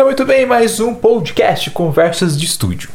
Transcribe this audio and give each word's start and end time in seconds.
Então, 0.00 0.08
muito 0.08 0.24
bem, 0.24 0.46
mais 0.46 0.80
um 0.80 0.94
podcast 0.94 1.70
Conversas 1.72 2.34
de 2.34 2.46
Estúdio. 2.46 2.88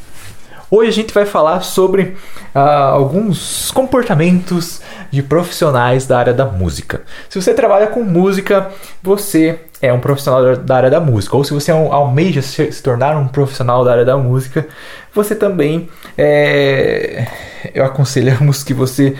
Hoje 0.71 0.89
a 0.89 0.91
gente 0.91 1.13
vai 1.13 1.23
falar 1.23 1.61
sobre 1.61 2.17
uh, 2.55 2.57
alguns 2.57 3.69
comportamentos 3.69 4.81
de 5.11 5.21
profissionais 5.21 6.07
da 6.07 6.17
área 6.17 6.33
da 6.33 6.45
música. 6.45 7.03
Se 7.29 7.39
você 7.39 7.53
trabalha 7.53 7.85
com 7.85 8.01
música, 8.01 8.71
você 9.03 9.59
é 9.85 9.93
um 9.93 9.99
profissional 9.99 10.55
da 10.55 10.75
área 10.75 10.89
da 10.89 10.99
música, 10.99 11.35
ou 11.35 11.43
se 11.43 11.53
você 11.53 11.71
almeja 11.71 12.41
se 12.41 12.81
tornar 12.81 13.15
um 13.17 13.27
profissional 13.27 13.83
da 13.83 13.91
área 13.91 14.05
da 14.05 14.17
música, 14.17 14.67
você 15.13 15.33
também 15.33 15.89
é, 16.17 17.27
eu 17.73 17.85
aconselhamos 17.85 18.63
que 18.63 18.73
você 18.73 19.15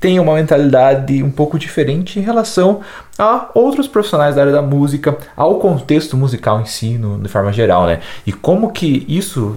tenha 0.00 0.20
uma 0.20 0.34
mentalidade 0.34 1.22
um 1.22 1.30
pouco 1.30 1.58
diferente 1.58 2.18
em 2.18 2.22
relação 2.22 2.80
a 3.18 3.50
outros 3.54 3.86
profissionais 3.86 4.34
da 4.34 4.42
área 4.42 4.52
da 4.52 4.62
música, 4.62 5.16
ao 5.36 5.58
contexto 5.58 6.16
musical 6.16 6.60
em 6.60 6.66
si, 6.66 6.98
no, 6.98 7.18
de 7.18 7.28
forma 7.28 7.52
geral, 7.52 7.86
né? 7.86 8.00
E 8.26 8.32
como 8.32 8.72
que 8.72 9.04
isso 9.08 9.56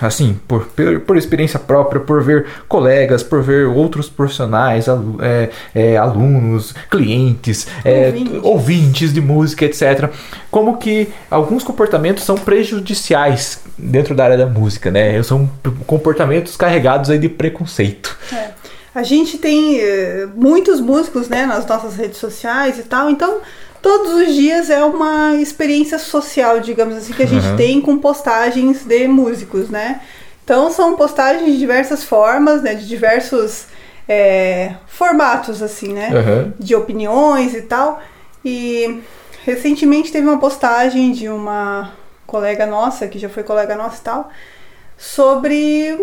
assim, 0.00 0.38
por, 0.48 0.66
por, 1.06 1.16
experiência 1.16 1.58
própria, 1.58 2.00
por 2.00 2.22
ver 2.22 2.46
colegas, 2.68 3.22
por 3.22 3.42
ver 3.42 3.66
outros 3.66 4.08
profissionais, 4.08 4.86
é, 5.20 5.50
é, 5.74 5.96
alunos, 5.96 6.74
clientes, 6.90 7.66
é, 7.84 8.12
ouvintes 8.42 9.12
de 9.12 9.20
música, 9.20 9.64
etc. 9.72 10.10
Como 10.50 10.76
que 10.76 11.08
alguns 11.30 11.64
comportamentos 11.64 12.24
são 12.24 12.36
prejudiciais 12.36 13.60
dentro 13.78 14.14
da 14.14 14.24
área 14.24 14.38
da 14.38 14.46
música, 14.46 14.90
né? 14.90 15.22
São 15.22 15.50
comportamentos 15.86 16.56
carregados 16.56 17.10
aí 17.10 17.18
de 17.18 17.28
preconceito. 17.28 18.16
É. 18.32 18.50
A 18.94 19.02
gente 19.02 19.38
tem 19.38 19.80
uh, 19.80 20.30
muitos 20.34 20.78
músicos, 20.78 21.28
né, 21.28 21.46
nas 21.46 21.66
nossas 21.66 21.96
redes 21.96 22.18
sociais 22.18 22.78
e 22.78 22.82
tal, 22.82 23.08
então 23.08 23.40
todos 23.80 24.12
os 24.12 24.34
dias 24.34 24.68
é 24.68 24.84
uma 24.84 25.34
experiência 25.36 25.98
social, 25.98 26.60
digamos 26.60 26.96
assim, 26.96 27.14
que 27.14 27.22
a 27.22 27.26
gente 27.26 27.46
uhum. 27.46 27.56
tem 27.56 27.80
com 27.80 27.96
postagens 27.96 28.84
de 28.84 29.08
músicos, 29.08 29.70
né? 29.70 30.02
Então 30.44 30.70
são 30.70 30.94
postagens 30.94 31.52
de 31.52 31.58
diversas 31.58 32.04
formas, 32.04 32.62
né? 32.62 32.74
De 32.74 32.86
diversos 32.86 33.66
é, 34.08 34.74
formatos, 34.86 35.62
assim, 35.62 35.92
né? 35.92 36.10
Uhum. 36.12 36.52
De 36.58 36.74
opiniões 36.74 37.54
e 37.54 37.62
tal. 37.62 38.02
E 38.44 39.00
recentemente 39.44 40.12
teve 40.12 40.26
uma 40.26 40.38
postagem 40.38 41.12
de 41.12 41.28
uma 41.28 41.92
colega 42.26 42.66
nossa, 42.66 43.08
que 43.08 43.18
já 43.18 43.28
foi 43.28 43.42
colega 43.42 43.76
nossa 43.76 44.00
e 44.00 44.04
tal, 44.04 44.30
sobre 44.96 45.96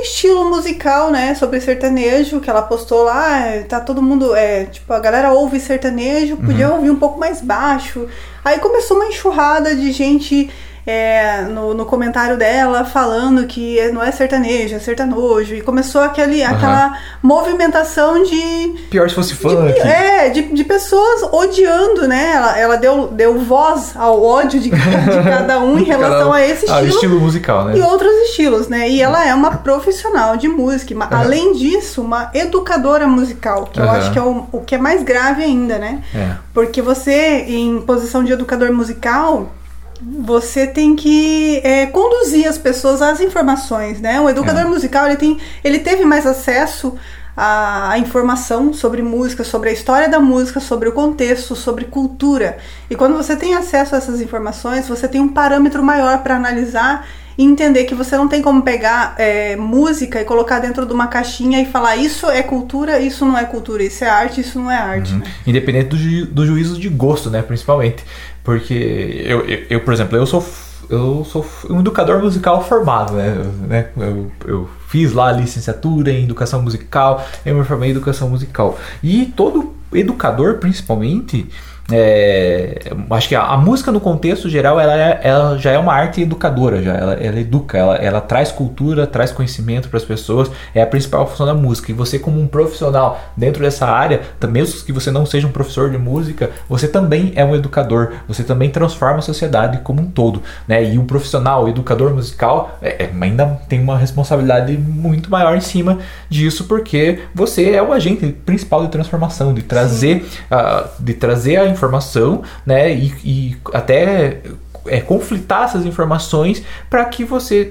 estilo 0.00 0.48
musical, 0.50 1.10
né? 1.10 1.34
Sobre 1.34 1.60
sertanejo, 1.60 2.40
que 2.40 2.50
ela 2.50 2.62
postou 2.62 3.02
lá, 3.02 3.40
tá 3.68 3.80
todo 3.80 4.02
mundo, 4.02 4.34
é, 4.34 4.66
tipo, 4.66 4.92
a 4.92 5.00
galera 5.00 5.32
ouve 5.32 5.58
sertanejo, 5.58 6.36
podia 6.36 6.68
uhum. 6.68 6.76
ouvir 6.76 6.90
um 6.90 6.96
pouco 6.96 7.18
mais 7.18 7.40
baixo. 7.40 8.06
Aí 8.44 8.58
começou 8.58 8.96
uma 8.96 9.06
enxurrada 9.06 9.74
de 9.74 9.90
gente 9.92 10.50
é, 10.88 11.42
no, 11.42 11.74
no 11.74 11.84
comentário 11.84 12.38
dela 12.38 12.82
falando 12.82 13.46
que 13.46 13.78
não 13.92 14.02
é 14.02 14.10
sertanejo, 14.10 14.74
é 14.74 14.78
sertanojo. 14.78 15.54
E 15.54 15.60
começou 15.60 16.00
aquele, 16.00 16.40
uhum. 16.40 16.48
aquela 16.48 16.98
movimentação 17.22 18.22
de. 18.22 18.86
Pior 18.88 19.06
se 19.06 19.14
fosse 19.14 19.34
funk. 19.34 19.74
De, 19.74 19.80
é, 19.80 20.30
de, 20.30 20.42
de 20.44 20.64
pessoas 20.64 21.22
odiando, 21.30 22.08
né? 22.08 22.32
Ela, 22.34 22.58
ela 22.58 22.76
deu, 22.78 23.08
deu 23.08 23.38
voz 23.38 23.92
ao 23.96 24.24
ódio 24.24 24.58
de, 24.58 24.70
de 24.70 24.76
cada 25.28 25.60
um 25.60 25.78
em 25.78 25.84
relação 25.84 26.32
a 26.32 26.40
esse 26.40 26.64
estilo. 26.64 26.74
Ah, 26.74 26.82
estilo 26.84 27.20
musical, 27.20 27.66
né? 27.66 27.76
E 27.76 27.82
outros 27.82 28.10
estilos, 28.30 28.68
né? 28.68 28.88
E 28.88 29.02
ela 29.02 29.26
é 29.26 29.34
uma 29.34 29.58
profissional 29.78 30.36
de 30.36 30.48
música. 30.48 30.94
Uhum. 30.94 31.06
Além 31.10 31.52
disso, 31.52 32.02
uma 32.02 32.30
educadora 32.34 33.06
musical, 33.06 33.66
que 33.66 33.80
uhum. 33.80 33.86
eu 33.86 33.90
acho 33.92 34.12
que 34.12 34.18
é 34.18 34.22
o, 34.22 34.46
o 34.52 34.60
que 34.60 34.74
é 34.74 34.78
mais 34.78 35.02
grave 35.02 35.42
ainda, 35.42 35.78
né? 35.78 36.02
É. 36.14 36.36
Porque 36.52 36.82
você, 36.82 37.44
em 37.48 37.80
posição 37.82 38.22
de 38.24 38.32
educador 38.32 38.72
musical 38.72 39.52
você 40.00 40.64
tem 40.64 40.94
que 40.94 41.60
é, 41.64 41.86
conduzir 41.86 42.46
as 42.46 42.56
pessoas 42.56 43.02
às 43.02 43.20
informações, 43.20 44.00
né? 44.00 44.20
O 44.20 44.28
educador 44.30 44.62
é. 44.62 44.64
musical 44.64 45.06
ele 45.06 45.16
tem, 45.16 45.38
ele 45.64 45.80
teve 45.80 46.04
mais 46.04 46.24
acesso 46.24 46.96
à, 47.36 47.90
à, 47.90 47.98
informação 47.98 48.72
sobre 48.72 49.02
música, 49.02 49.42
sobre 49.42 49.70
a 49.70 49.72
história 49.72 50.08
da 50.08 50.20
música, 50.20 50.60
sobre 50.60 50.88
o 50.88 50.92
contexto, 50.92 51.56
sobre 51.56 51.86
cultura. 51.86 52.58
E 52.88 52.94
quando 52.94 53.16
você 53.16 53.34
tem 53.34 53.54
acesso 53.54 53.96
a 53.96 53.98
essas 53.98 54.20
informações, 54.20 54.86
você 54.86 55.08
tem 55.08 55.20
um 55.20 55.28
parâmetro 55.28 55.82
maior 55.82 56.22
para 56.22 56.36
analisar 56.36 57.04
e 57.38 57.44
entender 57.44 57.84
que 57.84 57.94
você 57.94 58.16
não 58.16 58.26
tem 58.26 58.42
como 58.42 58.62
pegar 58.62 59.14
é, 59.16 59.54
música 59.54 60.20
e 60.20 60.24
colocar 60.24 60.58
dentro 60.58 60.84
de 60.84 60.92
uma 60.92 61.06
caixinha 61.06 61.62
e 61.62 61.66
falar 61.66 61.94
isso 61.94 62.28
é 62.28 62.42
cultura, 62.42 62.98
isso 62.98 63.24
não 63.24 63.38
é 63.38 63.44
cultura, 63.44 63.84
isso 63.84 64.02
é 64.02 64.10
arte, 64.10 64.40
isso 64.40 64.58
não 64.58 64.68
é 64.68 64.76
arte. 64.76 65.12
Uhum. 65.12 65.20
Né? 65.20 65.26
Independente 65.46 65.88
do, 65.90 65.96
ju 65.96 66.26
do 66.26 66.44
juízo 66.44 66.80
de 66.80 66.88
gosto, 66.88 67.30
né? 67.30 67.40
Principalmente. 67.40 68.04
Porque 68.42 69.22
eu, 69.24 69.46
eu, 69.46 69.66
eu, 69.70 69.80
por 69.80 69.94
exemplo, 69.94 70.18
eu 70.18 70.26
sou 70.26 70.44
eu 70.90 71.22
sou 71.24 71.46
um 71.68 71.80
educador 71.80 72.20
musical 72.22 72.64
formado, 72.64 73.12
né? 73.12 73.36
né? 73.68 73.88
Eu, 73.96 74.32
eu, 74.46 74.68
fiz 74.88 75.12
lá 75.12 75.28
a 75.28 75.32
licenciatura 75.32 76.10
em 76.10 76.24
educação 76.24 76.62
musical, 76.62 77.24
eu 77.44 77.54
me 77.54 77.62
formei 77.62 77.90
em 77.90 77.92
educação 77.92 78.30
musical. 78.30 78.78
E 79.02 79.26
todo 79.26 79.74
educador, 79.92 80.54
principalmente, 80.54 81.46
é, 81.90 82.80
acho 83.10 83.28
que 83.28 83.34
a, 83.34 83.42
a, 83.42 83.56
música 83.56 83.90
no 83.90 83.98
contexto 83.98 84.46
geral 84.46 84.78
ela, 84.78 84.94
é, 84.94 85.20
ela, 85.22 85.56
já 85.56 85.70
é 85.70 85.78
uma 85.78 85.94
arte 85.94 86.20
educadora 86.20 86.82
já. 86.82 86.94
Ela, 86.94 87.14
ela 87.14 87.40
educa 87.40 87.78
ela, 87.78 87.96
ela 87.96 88.20
traz 88.20 88.52
cultura 88.52 89.06
traz 89.06 89.32
conhecimento 89.32 89.88
para 89.88 89.96
as 89.96 90.04
pessoas 90.04 90.50
é 90.74 90.82
a 90.82 90.86
principal 90.86 91.26
função 91.26 91.46
da 91.46 91.54
música. 91.54 91.90
E 91.90 91.94
você 91.94 92.18
como 92.18 92.38
um 92.40 92.46
profissional 92.46 93.18
dentro 93.34 93.62
dessa 93.62 93.86
área 93.86 94.20
mesmo 94.48 94.84
que 94.84 94.92
você 94.92 95.10
não 95.10 95.24
seja 95.24 95.46
um 95.46 95.52
professor 95.52 95.90
de 95.90 95.96
música 95.96 96.50
você 96.68 96.86
também 96.86 97.32
é 97.34 97.44
um 97.44 97.54
educador. 97.54 98.12
Você 98.28 98.44
também 98.44 98.68
transforma 98.68 99.18
a 99.18 99.22
sociedade 99.22 99.78
como 99.78 100.02
um 100.02 100.10
todo 100.10 100.42
né? 100.66 100.84
E 100.84 100.98
um 100.98 101.06
profissional 101.06 101.64
o 101.64 101.68
educador 101.70 102.12
musical 102.12 102.78
é, 102.82 103.04
é 103.04 103.10
ainda 103.18 103.46
tem 103.66 103.80
uma 103.80 103.96
responsabilidade 103.96 104.76
muito 104.76 105.30
maior 105.30 105.56
em 105.56 105.60
cima 105.60 105.98
disso 106.28 106.64
porque 106.64 107.20
você 107.34 107.70
é 107.70 107.82
o 107.82 107.94
agente 107.94 108.26
principal 108.44 108.84
de 108.84 108.92
transformação 108.92 109.54
de 109.54 109.62
trazer 109.62 110.26
uh, 110.50 110.88
de 110.98 111.14
trazer 111.14 111.56
a 111.56 111.77
informação, 111.78 112.42
né? 112.66 112.92
E, 112.92 113.14
e 113.24 113.56
até 113.72 114.42
é, 114.86 115.00
conflitar 115.00 115.64
essas 115.64 115.86
informações 115.86 116.62
para 116.90 117.04
que 117.04 117.24
você 117.24 117.64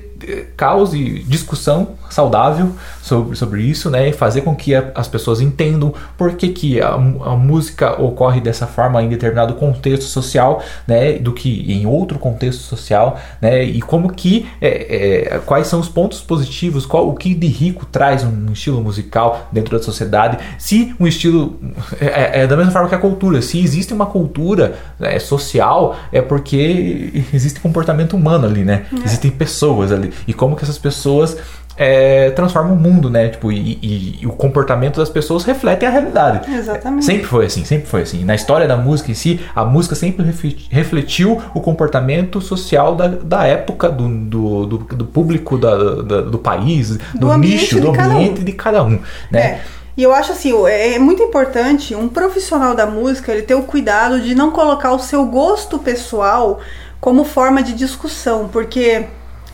cause 0.55 1.23
discussão 1.27 1.95
saudável 2.09 2.71
sobre, 3.01 3.35
sobre 3.35 3.61
isso, 3.61 3.89
né? 3.89 4.09
E 4.09 4.13
fazer 4.13 4.41
com 4.41 4.55
que 4.55 4.73
a, 4.73 4.91
as 4.95 5.07
pessoas 5.07 5.41
entendam 5.41 5.93
por 6.17 6.33
que, 6.33 6.49
que 6.49 6.81
a, 6.81 6.93
a, 6.93 7.35
música 7.35 8.01
ocorre 8.01 8.41
dessa 8.41 8.67
forma 8.67 9.01
em 9.01 9.09
determinado 9.09 9.53
contexto 9.55 10.05
social, 10.05 10.61
né? 10.87 11.13
Do 11.13 11.33
que 11.33 11.71
em 11.71 11.85
outro 11.85 12.19
contexto 12.19 12.61
social, 12.61 13.19
né? 13.41 13.63
E 13.63 13.81
como 13.81 14.11
que 14.11 14.47
é, 14.61 15.35
é, 15.35 15.39
quais 15.39 15.67
são 15.67 15.79
os 15.79 15.89
pontos 15.89 16.21
positivos, 16.21 16.85
qual 16.85 17.09
o 17.09 17.15
que 17.15 17.33
de 17.33 17.47
rico 17.47 17.85
traz 17.85 18.23
um 18.23 18.51
estilo 18.51 18.81
musical 18.81 19.47
dentro 19.51 19.77
da 19.77 19.83
sociedade, 19.83 20.37
se 20.57 20.95
um 20.99 21.07
estilo 21.07 21.59
é, 21.99 22.41
é 22.41 22.47
da 22.47 22.57
mesma 22.57 22.71
forma 22.71 22.89
que 22.89 22.95
a 22.95 22.99
cultura, 22.99 23.41
se 23.41 23.59
existe 23.59 23.93
uma 23.93 24.05
cultura 24.05 24.75
né, 24.99 25.19
social 25.19 25.95
é 26.11 26.21
porque 26.21 27.25
existe 27.33 27.59
comportamento 27.59 28.15
humano 28.15 28.47
ali, 28.47 28.63
né? 28.63 28.85
É. 28.91 29.05
Existem 29.05 29.31
pessoas 29.31 29.91
ali 29.91 30.06
e 30.27 30.33
como 30.33 30.55
que 30.55 30.63
essas 30.63 30.77
pessoas 30.77 31.37
é, 31.77 32.31
transforma 32.31 32.73
o 32.73 32.75
mundo, 32.75 33.09
né? 33.09 33.29
Tipo, 33.29 33.51
e, 33.51 33.79
e, 33.81 34.19
e, 34.21 34.27
o 34.27 34.31
comportamento 34.31 34.97
das 34.97 35.09
pessoas 35.09 35.43
refletem 35.43 35.87
a 35.87 35.91
realidade. 35.91 36.51
Exatamente. 36.51 37.05
Sempre 37.05 37.25
foi 37.25 37.45
assim, 37.45 37.63
sempre 37.63 37.87
foi 37.87 38.01
assim. 38.01 38.25
Na 38.25 38.33
história 38.33 38.67
da 38.67 38.75
música 38.75 39.11
em 39.11 39.13
si, 39.13 39.39
a 39.55 39.63
música 39.63 39.93
sempre 39.93 40.25
refletiu 40.71 41.39
o 41.53 41.61
comportamento 41.61 42.41
social 42.41 42.95
da, 42.95 43.07
da 43.07 43.45
época, 43.45 43.89
do, 43.89 44.07
do, 44.07 44.65
do, 44.65 44.77
do 44.77 45.05
público, 45.05 45.57
da, 45.57 46.01
da, 46.01 46.21
do 46.21 46.39
país, 46.39 46.97
do, 47.13 47.27
do 47.27 47.37
nicho, 47.37 47.79
do 47.79 47.89
ambiente 47.89 48.41
um. 48.41 48.43
de 48.43 48.51
cada 48.53 48.83
um, 48.83 48.99
né? 49.31 49.39
É. 49.39 49.61
E 49.95 50.03
eu 50.03 50.13
acho 50.13 50.31
assim, 50.31 50.53
é, 50.67 50.95
é 50.95 50.99
muito 50.99 51.23
importante 51.23 51.95
um 51.95 52.07
profissional 52.07 52.75
da 52.75 52.85
música 52.85 53.31
ele 53.31 53.41
ter 53.41 53.55
o 53.55 53.63
cuidado 53.63 54.21
de 54.21 54.35
não 54.35 54.51
colocar 54.51 54.93
o 54.93 54.99
seu 54.99 55.25
gosto 55.25 55.79
pessoal 55.79 56.59
como 57.01 57.23
forma 57.23 57.63
de 57.63 57.73
discussão, 57.73 58.47
porque 58.47 59.05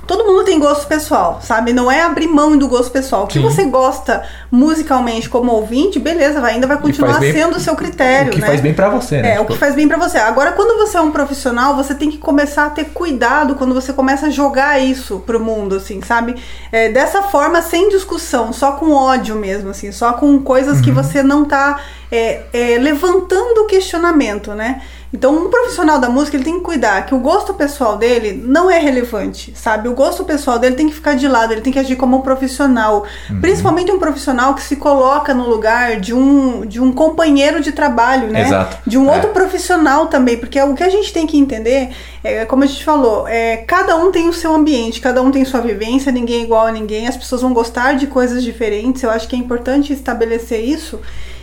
Todo 0.06 0.26
mundo 0.26 0.44
tem 0.44 0.60
gosto 0.60 0.86
pessoal, 0.86 1.40
sabe? 1.42 1.72
Não 1.72 1.90
é 1.90 2.02
abrir 2.02 2.28
mão 2.28 2.58
do 2.58 2.68
gosto 2.68 2.92
pessoal. 2.92 3.24
O 3.24 3.28
que 3.28 3.40
Sim. 3.40 3.42
você 3.42 3.64
gosta 3.64 4.24
musicalmente 4.52 5.30
como 5.30 5.52
ouvinte, 5.52 5.98
beleza, 5.98 6.42
vai, 6.42 6.56
ainda 6.56 6.68
vai 6.68 6.78
continuar 6.78 7.20
bem, 7.20 7.32
sendo 7.32 7.56
o 7.56 7.60
seu 7.60 7.74
critério. 7.76 8.30
O 8.30 8.36
que 8.36 8.42
né? 8.42 8.48
faz 8.48 8.60
bem 8.60 8.74
para 8.74 8.90
você, 8.90 9.22
né? 9.22 9.30
É, 9.30 9.32
tipo... 9.32 9.44
o 9.44 9.46
que 9.48 9.58
faz 9.58 9.76
bem 9.76 9.88
para 9.88 9.98
você. 9.98 10.18
Agora, 10.18 10.52
quando 10.52 10.78
você 10.78 10.98
é 10.98 11.02
um 11.02 11.12
profissional, 11.12 11.76
você 11.76 11.96
tem 11.96 12.12
que 12.12 12.18
começar 12.18 12.66
a 12.66 12.70
ter 12.70 12.86
cuidado 12.86 13.56
quando 13.56 13.74
você 13.74 13.94
começa 13.94 14.28
a 14.28 14.30
jogar 14.30 14.78
isso 14.82 15.20
pro 15.26 15.40
mundo, 15.40 15.76
assim, 15.76 16.02
sabe? 16.02 16.36
É, 16.72 16.90
dessa 16.90 17.24
forma, 17.24 17.62
sem 17.62 17.88
discussão, 17.88 18.52
só 18.52 18.74
com 18.74 18.92
ódio 18.92 19.36
mesmo, 19.36 19.70
assim, 19.70 19.92
só 19.94 20.14
com 20.14 20.38
coisas 20.44 20.78
uhum. 20.78 20.84
que 20.84 20.92
você 20.92 21.24
não 21.24 21.46
tá 21.46 21.80
é, 22.12 22.44
é, 22.52 22.78
levantando 22.78 23.62
o 23.62 23.66
questionamento, 23.66 24.54
né? 24.54 24.82
Então, 25.13 25.45
um 25.45 25.50
profissional 25.50 26.00
da 26.00 26.10
música, 26.10 26.36
ele 26.36 26.44
tem 26.44 26.56
que 26.56 26.62
cuidar 26.62 27.06
que 27.06 27.13
o 27.13 27.19
gosto 27.19 27.54
pessoal 27.54 27.98
dele 27.98 28.33
não 28.33 28.69
é 28.69 28.80
relevante, 28.80 29.54
sabe? 29.56 29.88
O 29.88 29.94
gosto 29.94 30.24
pessoal 30.24 30.57
dele 30.57 30.75
tem 30.75 30.89
que 30.89 30.95
ficar 30.95 31.13
de 31.13 31.27
lado, 31.27 31.54
ele 31.54 31.62
tem 31.62 31.71
que 31.71 31.77
agir 31.77 31.95
como 31.95 32.18
um 32.18 32.21
profissional. 32.21 33.06
Uhum. 33.30 33.39
Principalmente 33.39 33.92
um 33.92 34.00
profissional 34.00 34.56
que 34.56 34.63
se 34.63 34.75
coloca 34.75 35.31
no 35.31 35.48
lugar 35.48 36.00
de 36.00 36.15
um, 36.15 36.65
de 36.65 36.81
um 36.81 36.92
companheiro 36.92 37.62
de 37.62 37.71
trabalho, 37.71 38.30
né? 38.30 38.42
Exato. 38.42 38.77
De 38.88 38.98
um 38.98 39.07
é. 39.07 39.15
outro 39.15 39.30
profissional 39.30 40.07
também, 40.07 40.36
porque 40.36 40.60
o 40.60 40.74
que 40.74 40.83
a 40.83 40.89
gente 40.89 41.13
tem 41.13 41.27
que 41.27 41.38
entender, 41.38 41.92
é, 42.24 42.44
como 42.45 42.63
a 42.63 42.68
gente 42.68 42.83
falou, 42.83 43.27
é, 43.27 43.57
cada 43.57 43.95
um 43.95 44.12
tem 44.12 44.27
o 44.27 44.33
seu 44.33 44.51
ambiente, 44.51 45.00
cada 45.00 45.21
um 45.21 45.30
tem 45.30 45.45
sua 45.45 45.62
vivência, 45.62 46.12
ninguém 46.12 46.42
é 46.42 46.44
igual 46.44 46.65
a 46.65 46.71
ninguém, 46.71 47.07
as 47.07 47.15
pessoas 47.15 47.44
vão 47.44 47.54
gostar 47.54 47.94
de 47.94 48.07
coisas 48.07 48.44
diferentes, 48.44 49.04
eu 49.04 49.12
acho 49.12 49.27
que 49.27 49.36
é 49.36 49.39
importante 49.39 49.94
estabelecer 49.94 50.60
isso 50.60 51.00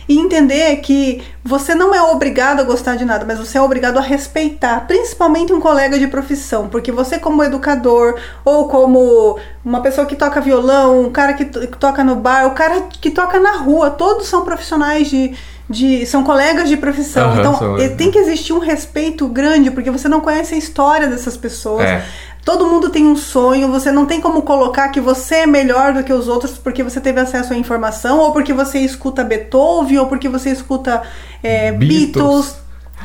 e 0.07 0.17
entender 0.17 0.75
que 0.77 1.23
você 1.43 1.73
não 1.73 1.93
é 1.93 2.01
obrigado 2.01 2.59
a 2.59 2.63
gostar 2.63 2.95
de 2.95 3.05
nada, 3.05 3.25
mas 3.25 3.39
você 3.39 3.57
é 3.57 3.61
obrigado 3.61 3.97
a 3.97 4.01
respeitar, 4.01 4.85
principalmente 4.87 5.53
um 5.53 5.59
colega 5.59 5.97
de 5.97 6.07
profissão, 6.07 6.67
porque 6.67 6.91
você 6.91 7.17
como 7.17 7.43
educador 7.43 8.15
ou 8.43 8.67
como 8.67 9.39
uma 9.63 9.81
pessoa 9.81 10.05
que 10.05 10.15
toca 10.15 10.41
violão, 10.41 11.01
um 11.01 11.11
cara 11.11 11.33
que, 11.33 11.45
que 11.45 11.77
toca 11.77 12.03
no 12.03 12.15
bar, 12.15 12.47
o 12.47 12.51
cara 12.51 12.81
que 12.81 13.11
toca 13.11 13.39
na 13.39 13.57
rua, 13.57 13.89
todos 13.89 14.27
são 14.27 14.43
profissionais 14.43 15.09
de, 15.09 15.33
de 15.69 16.05
são 16.05 16.23
colegas 16.23 16.69
de 16.69 16.77
profissão. 16.77 17.31
Uhum, 17.31 17.39
então, 17.39 17.97
tem 17.97 18.11
que 18.11 18.19
existir 18.19 18.53
um 18.53 18.59
respeito 18.59 19.27
grande, 19.27 19.71
porque 19.71 19.89
você 19.89 20.07
não 20.07 20.19
conhece 20.19 20.55
a 20.55 20.57
história 20.57 21.07
dessas 21.07 21.37
pessoas. 21.37 21.85
É. 21.85 22.05
Todo 22.43 22.65
mundo 22.65 22.89
tem 22.89 23.05
um 23.05 23.15
sonho, 23.15 23.67
você 23.67 23.91
não 23.91 24.05
tem 24.05 24.19
como 24.19 24.41
colocar 24.41 24.89
que 24.89 24.99
você 24.99 25.35
é 25.35 25.45
melhor 25.45 25.93
do 25.93 26.03
que 26.03 26.11
os 26.11 26.27
outros 26.27 26.57
porque 26.57 26.83
você 26.83 26.99
teve 26.99 27.19
acesso 27.19 27.53
à 27.53 27.55
informação, 27.55 28.19
ou 28.19 28.31
porque 28.31 28.51
você 28.51 28.79
escuta 28.79 29.23
Beethoven, 29.23 29.99
ou 29.99 30.07
porque 30.07 30.27
você 30.27 30.49
escuta 30.49 31.03
é, 31.43 31.71
Beatles. 31.71 32.11
Beatles. 32.11 32.55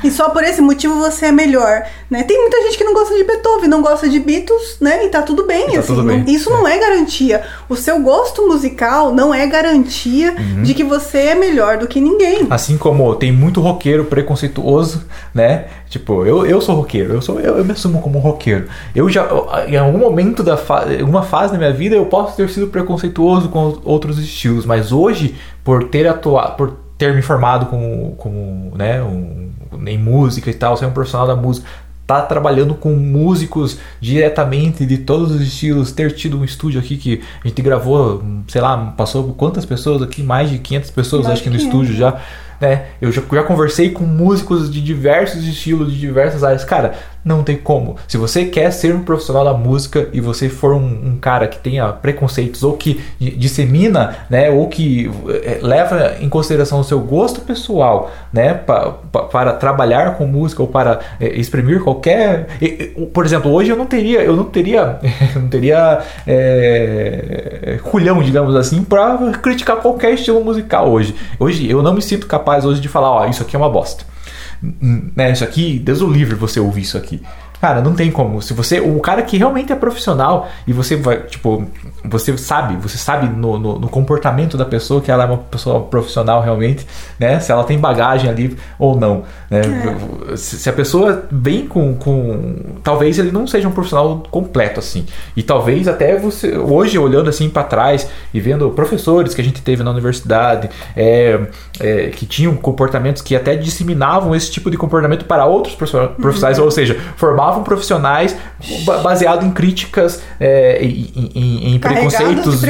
E 0.05 0.11
só 0.11 0.31
por 0.31 0.43
esse 0.45 0.61
motivo 0.61 0.95
você 0.97 1.27
é 1.27 1.33
melhor, 1.33 1.83
né? 2.11 2.23
Tem 2.23 2.41
muita 2.41 2.63
gente 2.63 2.79
que 2.79 2.85
não 2.85 2.95
gosta 2.95 3.15
de 3.15 3.25
Beethoven, 3.25 3.69
não 3.69 3.83
gosta 3.83 4.09
de 4.09 4.21
Beatles, 4.21 4.77
né? 4.81 5.05
E 5.05 5.09
tá 5.09 5.23
tudo 5.23 5.47
bem, 5.47 5.73
tá 5.73 5.79
assim. 5.79 5.87
Tudo 5.89 6.03
bem. 6.03 6.19
Não, 6.19 6.27
isso 6.27 6.51
é. 6.51 6.53
não 6.53 6.69
é 6.69 6.79
garantia. 6.79 7.43
O 7.69 7.77
seu 7.77 8.01
gosto 8.01 8.47
musical 8.47 9.13
não 9.13 9.35
é 9.35 9.47
garantia 9.47 10.35
uhum. 10.39 10.63
de 10.63 10.75
que 10.75 10.85
você 10.85 11.19
é 11.19 11.35
melhor 11.35 11.79
do 11.79 11.87
que 11.87 12.01
ninguém. 12.01 12.47
Assim 12.51 12.77
como 12.77 13.15
tem 13.15 13.33
muito 13.33 13.61
roqueiro 13.61 14.05
preconceituoso, 14.05 15.05
né? 15.35 15.67
Tipo, 15.89 16.25
eu, 16.25 16.45
eu 16.45 16.61
sou 16.61 16.77
roqueiro, 16.77 17.15
eu, 17.15 17.23
sou, 17.23 17.41
eu, 17.41 17.59
eu 17.59 17.65
me 17.65 17.73
assumo 17.73 18.01
como 18.03 18.19
roqueiro. 18.19 18.67
Eu 18.95 19.09
já, 19.09 19.27
em 19.67 19.77
algum 19.77 19.99
momento 19.99 20.43
da 20.43 20.57
fase, 20.57 21.01
alguma 21.01 21.23
fase 21.23 21.53
da 21.53 21.59
minha 21.59 21.73
vida, 21.73 21.95
eu 21.95 22.07
posso 22.07 22.37
ter 22.37 22.49
sido 22.51 22.67
preconceituoso 22.67 23.49
com 23.49 23.79
outros 23.85 24.19
estilos, 24.19 24.67
mas 24.67 24.93
hoje, 24.93 25.37
por 25.65 25.85
ter 25.85 26.07
atuado, 26.07 26.57
por 26.57 26.77
ter 26.99 27.15
me 27.15 27.23
formado 27.23 27.67
como, 27.67 28.15
como 28.17 28.73
né, 28.77 29.03
um, 29.03 29.51
em 29.87 29.99
música 29.99 30.51
e 30.51 30.55
tal, 30.55 30.77
ser 30.77 30.87
um 30.87 30.91
profissional 30.91 31.27
da 31.27 31.37
música, 31.37 31.67
tá 32.07 32.23
trabalhando 32.23 32.75
com 32.75 32.91
músicos 32.95 33.79
diretamente 34.01 34.87
de 34.87 34.99
todos 34.99 35.33
os 35.33 35.41
estilos, 35.41 35.91
ter 35.91 36.13
tido 36.13 36.39
um 36.39 36.45
estúdio 36.45 36.79
aqui 36.81 36.97
que 36.97 37.23
a 37.45 37.49
gente 37.49 37.61
gravou, 37.61 38.23
sei 38.47 38.61
lá, 38.61 38.95
passou 38.97 39.35
quantas 39.35 39.65
pessoas 39.65 40.03
aqui, 40.03 40.23
mais 40.23 40.49
de 40.49 40.59
500 40.59 40.91
pessoas 40.93 41.25
Mais 41.25 41.35
acho 41.35 41.43
que 41.43 41.51
no 41.51 41.57
estúdio 41.57 41.95
já 41.95 42.21
né? 42.61 42.87
Eu 43.01 43.13
já, 43.13 43.23
já 43.31 43.43
conversei 43.43 43.91
com 43.91 44.05
músicos 44.05 44.71
de 44.71 44.81
diversos 44.81 45.47
estilos, 45.47 45.93
de 45.93 45.99
diversas 45.99 46.43
áreas. 46.43 46.65
Cara, 46.65 46.95
não 47.27 47.43
tem 47.43 47.57
como. 47.57 47.97
Se 48.07 48.17
você 48.17 48.45
quer 48.45 48.71
ser 48.71 48.95
um 48.95 49.03
profissional 49.03 49.45
da 49.45 49.53
música 49.53 50.09
e 50.13 50.21
você 50.21 50.49
for 50.49 50.73
um, 50.73 51.09
um 51.09 51.19
cara 51.21 51.49
que 51.49 51.59
tenha 51.59 51.89
preconceitos 51.89 52.63
ou 52.63 52.75
que 52.75 53.03
dissemina, 53.19 54.17
né, 54.31 54.49
ou 54.49 54.69
que 54.69 55.11
é, 55.43 55.59
leva 55.61 56.15
em 56.21 56.29
consideração 56.29 56.79
o 56.79 56.85
seu 56.85 57.01
gosto 57.01 57.41
pessoal, 57.41 58.13
né, 58.33 58.55
pa, 58.55 58.95
pa, 59.11 59.23
para 59.25 59.53
trabalhar 59.55 60.17
com 60.17 60.25
música 60.25 60.63
ou 60.63 60.69
para 60.69 61.01
é, 61.21 61.27
exprimir 61.37 61.83
qualquer, 61.83 62.47
por 63.13 63.27
exemplo, 63.27 63.51
hoje 63.51 63.71
eu 63.71 63.77
não 63.77 63.87
teria, 63.87 64.23
eu 64.23 64.37
não 64.37 64.45
teria, 64.45 65.01
eu 65.35 65.43
não 65.43 65.49
teria 65.49 65.99
é, 66.25 67.81
culhão, 67.83 68.23
digamos 68.23 68.55
assim, 68.55 68.85
para 68.85 69.17
criticar 69.43 69.79
qualquer 69.79 70.13
estilo 70.15 70.45
musical 70.45 70.89
hoje. 70.89 71.13
Hoje 71.41 71.69
eu 71.69 71.83
não 71.83 71.93
me 71.93 72.03
sinto 72.03 72.29
capaz 72.29 72.65
hoje 72.65 72.81
de 72.81 72.89
falar, 72.89 73.11
ó, 73.11 73.27
isso 73.27 73.43
aqui 73.43 73.57
é 73.57 73.59
uma 73.59 73.69
bosta 73.69 74.16
né, 74.63 75.33
isso 75.33 75.45
aqui, 75.45 75.79
Deus 75.79 76.01
o 76.01 76.11
livre 76.11 76.35
você 76.35 76.61
ouvir 76.61 76.83
isso 76.83 76.97
aqui. 76.97 77.23
Cara, 77.61 77.81
não 77.81 77.95
tem 77.95 78.11
como. 78.11 78.43
Se 78.43 78.53
você. 78.53 78.81
O 78.81 79.01
cara 79.01 79.23
que 79.23 79.37
realmente 79.37 79.73
é 79.73 79.77
profissional 79.77 80.49
e 80.67 80.73
você 80.73 80.97
vai, 80.97 81.19
tipo, 81.23 81.67
você 82.05 82.37
sabe, 82.37 82.77
você 82.77 82.99
sabe 82.99 83.29
no, 83.29 83.59
no, 83.59 83.79
no, 83.79 83.89
comportamento 83.89 84.57
da 84.57 84.65
pessoa 84.65 85.01
que 85.01 85.11
ela 85.11 85.25
é 85.25 85.27
uma 85.27 85.39
pessoa 85.39 85.81
profissional 85.81 86.43
realmente, 86.43 86.87
né? 87.19 87.41
Se 87.41 87.51
ela 87.51 87.65
tem 87.65 87.79
bagagem 87.79 88.29
ali 88.29 88.57
ou 88.79 88.99
não. 88.99 89.25
Né? 89.51 89.63
É. 90.33 90.37
Se, 90.37 90.69
a 90.69 90.73
pessoa 90.73 91.25
vem 91.31 91.67
com, 91.67 91.95
com. 91.95 92.57
Talvez 92.83 93.19
ele 93.19 93.33
não 93.33 93.47
seja 93.47 93.67
um 93.67 93.73
profissional 93.73 94.23
completo, 94.31 94.81
assim. 94.81 95.07
E 95.35 95.43
talvez 95.43 95.89
até 95.89 96.17
você. 96.19 96.57
Hoje, 96.59 96.99
olhando 96.99 97.31
assim 97.31 97.49
para 97.49 97.65
trás 97.65 98.09
e 98.35 98.41
vendo 98.41 98.69
professores 98.71 99.35
que 99.35 99.41
a 99.41 99.45
gente 99.45 99.63
teve 99.63 99.83
na 99.83 99.91
universidade, 99.91 100.69
é, 100.95 101.41
é, 101.81 102.07
que 102.09 102.27
tinham 102.27 102.55
comportamentos 102.55 103.23
que 103.23 103.35
até 103.35 103.57
disseminavam 103.57 104.35
esse 104.35 104.51
tipo 104.51 104.71
de 104.71 104.77
comportamento 104.77 105.25
para 105.25 105.47
outros 105.47 105.75
profissionais, 105.75 106.59
uhum. 106.59 106.65
ou 106.65 106.71
seja, 106.71 106.99
formavam 107.17 107.46
formavam 107.47 107.63
profissionais 107.63 108.37
baseado 109.03 109.45
em 109.45 109.51
críticas, 109.51 110.23
é, 110.41 110.83
em, 110.83 111.31
em, 111.35 111.75
em 111.75 111.79
preconceitos, 111.79 112.61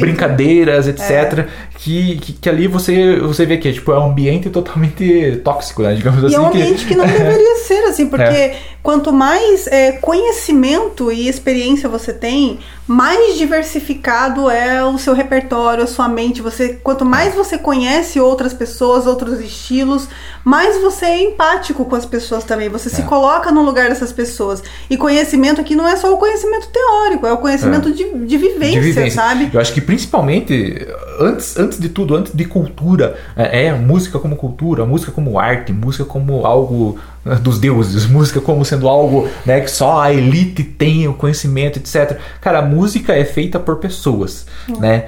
brincadeiras, 0.00 0.86
etc. 0.86 1.10
É. 1.10 1.46
Que, 1.76 2.16
que, 2.16 2.32
que, 2.34 2.48
ali 2.48 2.66
você, 2.66 3.18
você 3.20 3.46
vê 3.46 3.56
que 3.56 3.72
tipo, 3.72 3.92
é 3.92 3.98
um 3.98 4.10
ambiente 4.10 4.50
totalmente 4.50 5.40
tóxico, 5.44 5.82
né? 5.82 5.94
Digamos 5.94 6.22
e 6.22 6.26
assim. 6.26 6.34
é 6.34 6.40
um 6.40 6.48
assim, 6.48 6.60
ambiente 6.60 6.84
que, 6.84 6.88
que 6.88 6.94
não 6.96 7.06
deveria 7.06 7.56
ser 7.56 7.84
assim, 7.84 8.08
porque 8.10 8.22
é. 8.24 8.56
Quanto 8.88 9.12
mais 9.12 9.66
é, 9.66 9.92
conhecimento 9.92 11.12
e 11.12 11.28
experiência 11.28 11.90
você 11.90 12.10
tem, 12.10 12.58
mais 12.86 13.36
diversificado 13.36 14.48
é 14.48 14.82
o 14.82 14.96
seu 14.96 15.12
repertório, 15.12 15.84
a 15.84 15.86
sua 15.86 16.08
mente. 16.08 16.40
Você, 16.40 16.80
quanto 16.82 17.04
mais 17.04 17.34
você 17.34 17.58
conhece 17.58 18.18
outras 18.18 18.54
pessoas, 18.54 19.06
outros 19.06 19.40
estilos, 19.40 20.08
mais 20.42 20.80
você 20.80 21.04
é 21.04 21.22
empático 21.22 21.84
com 21.84 21.94
as 21.94 22.06
pessoas 22.06 22.44
também. 22.44 22.70
Você 22.70 22.88
é. 22.88 22.92
se 22.92 23.02
coloca 23.02 23.52
no 23.52 23.62
lugar 23.62 23.90
dessas 23.90 24.10
pessoas. 24.10 24.62
E 24.88 24.96
conhecimento 24.96 25.60
aqui 25.60 25.76
não 25.76 25.86
é 25.86 25.94
só 25.94 26.10
o 26.14 26.16
conhecimento 26.16 26.68
teórico, 26.68 27.26
é 27.26 27.32
o 27.34 27.36
conhecimento 27.36 27.90
é. 27.90 27.92
de, 27.92 28.04
de, 28.04 28.38
vivência, 28.38 28.80
de, 28.80 28.86
vivência, 28.86 29.10
sabe? 29.10 29.50
Eu 29.52 29.60
acho 29.60 29.74
que 29.74 29.82
principalmente, 29.82 30.88
antes, 31.20 31.58
antes 31.58 31.78
de 31.78 31.90
tudo, 31.90 32.16
antes 32.16 32.32
de 32.34 32.46
cultura, 32.46 33.18
é, 33.36 33.66
é 33.66 33.74
música 33.74 34.18
como 34.18 34.34
cultura, 34.34 34.86
música 34.86 35.12
como 35.12 35.38
arte, 35.38 35.74
música 35.74 36.06
como 36.06 36.46
algo 36.46 36.98
dos 37.42 37.58
deuses, 37.58 38.06
música 38.10 38.40
como 38.40 38.64
sendo 38.64 38.88
algo 38.88 39.28
né, 39.44 39.60
que 39.60 39.70
só 39.70 40.00
a 40.00 40.12
elite 40.12 40.62
tem 40.62 41.06
o 41.08 41.14
conhecimento, 41.14 41.78
etc. 41.78 42.18
Cara, 42.40 42.60
a 42.60 42.62
música 42.62 43.14
é 43.14 43.24
feita 43.24 43.58
por 43.58 43.76
pessoas, 43.76 44.46
uhum. 44.68 44.80
né? 44.80 45.06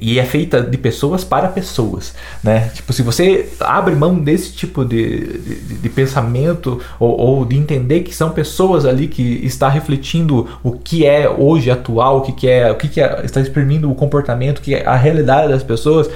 E 0.00 0.18
é 0.20 0.24
feita 0.24 0.62
de 0.62 0.78
pessoas 0.78 1.24
para 1.24 1.48
pessoas, 1.48 2.14
né? 2.42 2.70
Tipo, 2.72 2.92
se 2.92 3.02
você 3.02 3.48
abre 3.58 3.94
mão 3.94 4.14
desse 4.14 4.52
tipo 4.52 4.84
de, 4.84 5.38
de, 5.38 5.74
de 5.74 5.88
pensamento 5.88 6.80
ou, 7.00 7.18
ou, 7.18 7.44
de 7.44 7.56
entender 7.56 8.00
que 8.00 8.14
são 8.14 8.30
pessoas 8.30 8.84
ali 8.84 9.08
que 9.08 9.44
está 9.44 9.68
refletindo 9.68 10.48
o 10.62 10.72
que 10.72 11.04
é 11.04 11.28
hoje 11.28 11.68
atual, 11.68 12.18
o 12.18 12.20
que, 12.22 12.32
que 12.32 12.48
é, 12.48 12.70
o 12.70 12.76
que, 12.76 12.86
que 12.86 13.00
é, 13.00 13.22
está 13.24 13.40
exprimindo 13.40 13.90
o 13.90 13.94
comportamento, 13.94 14.60
que 14.60 14.72
é 14.72 14.86
a 14.86 14.94
realidade 14.94 15.48
das 15.48 15.64
pessoas, 15.64 16.08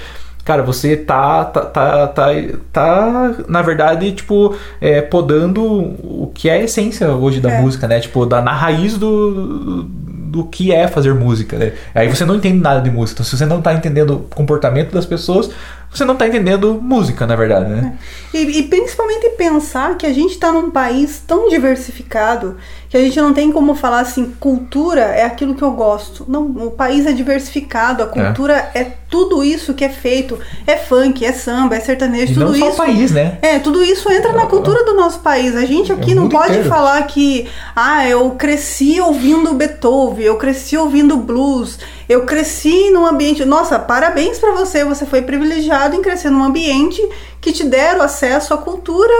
cara, 0.49 0.62
você 0.62 0.97
tá, 0.97 1.45
tá, 1.45 1.61
tá, 1.61 2.07
tá, 2.07 2.26
tá 2.73 3.35
na 3.47 3.61
verdade, 3.61 4.12
tipo, 4.12 4.57
é, 4.81 5.02
podando 5.02 5.62
o 5.62 6.33
que 6.35 6.49
é 6.49 6.55
a 6.55 6.62
essência 6.62 7.07
hoje 7.09 7.38
da 7.38 7.50
é. 7.50 7.61
música, 7.61 7.87
né? 7.87 8.00
Tipo, 8.00 8.25
da, 8.25 8.40
na 8.40 8.55
raiz 8.55 8.97
do, 8.97 9.83
do 9.83 10.45
que 10.45 10.73
é 10.73 10.88
fazer 10.88 11.12
música, 11.12 11.59
né? 11.59 11.75
Aí 11.95 12.09
você 12.09 12.25
não 12.25 12.37
entende 12.37 12.62
nada 12.62 12.81
de 12.81 12.90
música. 12.90 13.17
Então, 13.17 13.26
se 13.26 13.37
você 13.37 13.45
não 13.45 13.61
tá 13.61 13.75
entendendo 13.75 14.14
o 14.14 14.21
comportamento 14.21 14.90
das 14.90 15.05
pessoas, 15.05 15.50
você 15.93 16.07
não 16.07 16.14
está 16.14 16.26
entendendo 16.26 16.81
música, 16.81 17.26
na 17.26 17.37
verdade, 17.37 17.69
né? 17.69 17.99
É. 18.33 18.38
E, 18.38 18.61
e, 18.61 18.62
principalmente 18.62 19.28
pensar 19.37 19.99
que 19.99 20.07
a 20.07 20.12
gente 20.14 20.31
está 20.31 20.50
num 20.50 20.71
país 20.71 21.23
tão 21.26 21.50
diversificado 21.50 22.57
que 22.88 22.97
a 22.97 23.00
gente 23.00 23.21
não 23.21 23.35
tem 23.35 23.52
como 23.52 23.75
falar 23.75 24.00
assim, 24.00 24.35
cultura 24.40 25.02
é 25.02 25.25
aquilo 25.25 25.54
que 25.54 25.62
eu 25.62 25.73
gosto. 25.73 26.25
Não, 26.26 26.42
o 26.45 26.71
país 26.71 27.07
é 27.07 27.12
diversificado, 27.12 28.02
a 28.02 28.07
é. 28.07 28.09
cultura 28.09 28.71
é, 28.75 28.80
é 28.80 28.92
tudo 29.11 29.45
isso 29.45 29.75
que 29.75 29.85
é 29.85 29.88
feito. 29.88 30.38
É 30.66 30.76
funk, 30.76 31.25
é 31.25 31.33
samba, 31.33 31.76
é 31.76 31.80
sertanejo, 31.80 32.33
e 32.33 32.35
tudo 32.35 32.47
não 32.47 32.57
isso. 32.57 32.76
Só 32.76 32.83
o 32.83 32.87
país, 32.87 33.11
né? 33.11 33.38
É, 33.42 33.59
tudo 33.59 33.83
isso 33.83 34.11
entra 34.11 34.33
na 34.33 34.47
cultura 34.47 34.85
do 34.85 34.95
nosso 34.95 35.21
país. 35.21 35.54
A 35.54 35.66
gente 35.66 35.92
aqui 35.92 36.12
é 36.12 36.14
não 36.14 36.28
pode 36.28 36.52
inteiro. 36.52 36.68
falar 36.68 37.02
que, 37.02 37.47
ah, 37.76 38.09
eu 38.09 38.30
cresci 38.33 39.00
ouvindo 39.00 39.52
Beethoven, 39.54 40.25
eu 40.25 40.37
cresci 40.37 40.76
ouvindo 40.76 41.16
blues, 41.16 41.78
eu 42.09 42.25
cresci 42.25 42.90
num 42.90 43.07
ambiente. 43.07 43.45
Nossa, 43.45 43.78
parabéns 43.78 44.38
para 44.38 44.52
você, 44.52 44.85
você 44.85 45.04
foi 45.04 45.21
privilegiado 45.21 45.95
em 45.95 46.00
crescer 46.00 46.30
num 46.30 46.42
ambiente 46.42 47.02
que 47.40 47.52
te 47.52 47.64
deram 47.64 48.02
acesso 48.02 48.52
à 48.52 48.59
cultura 48.59 49.12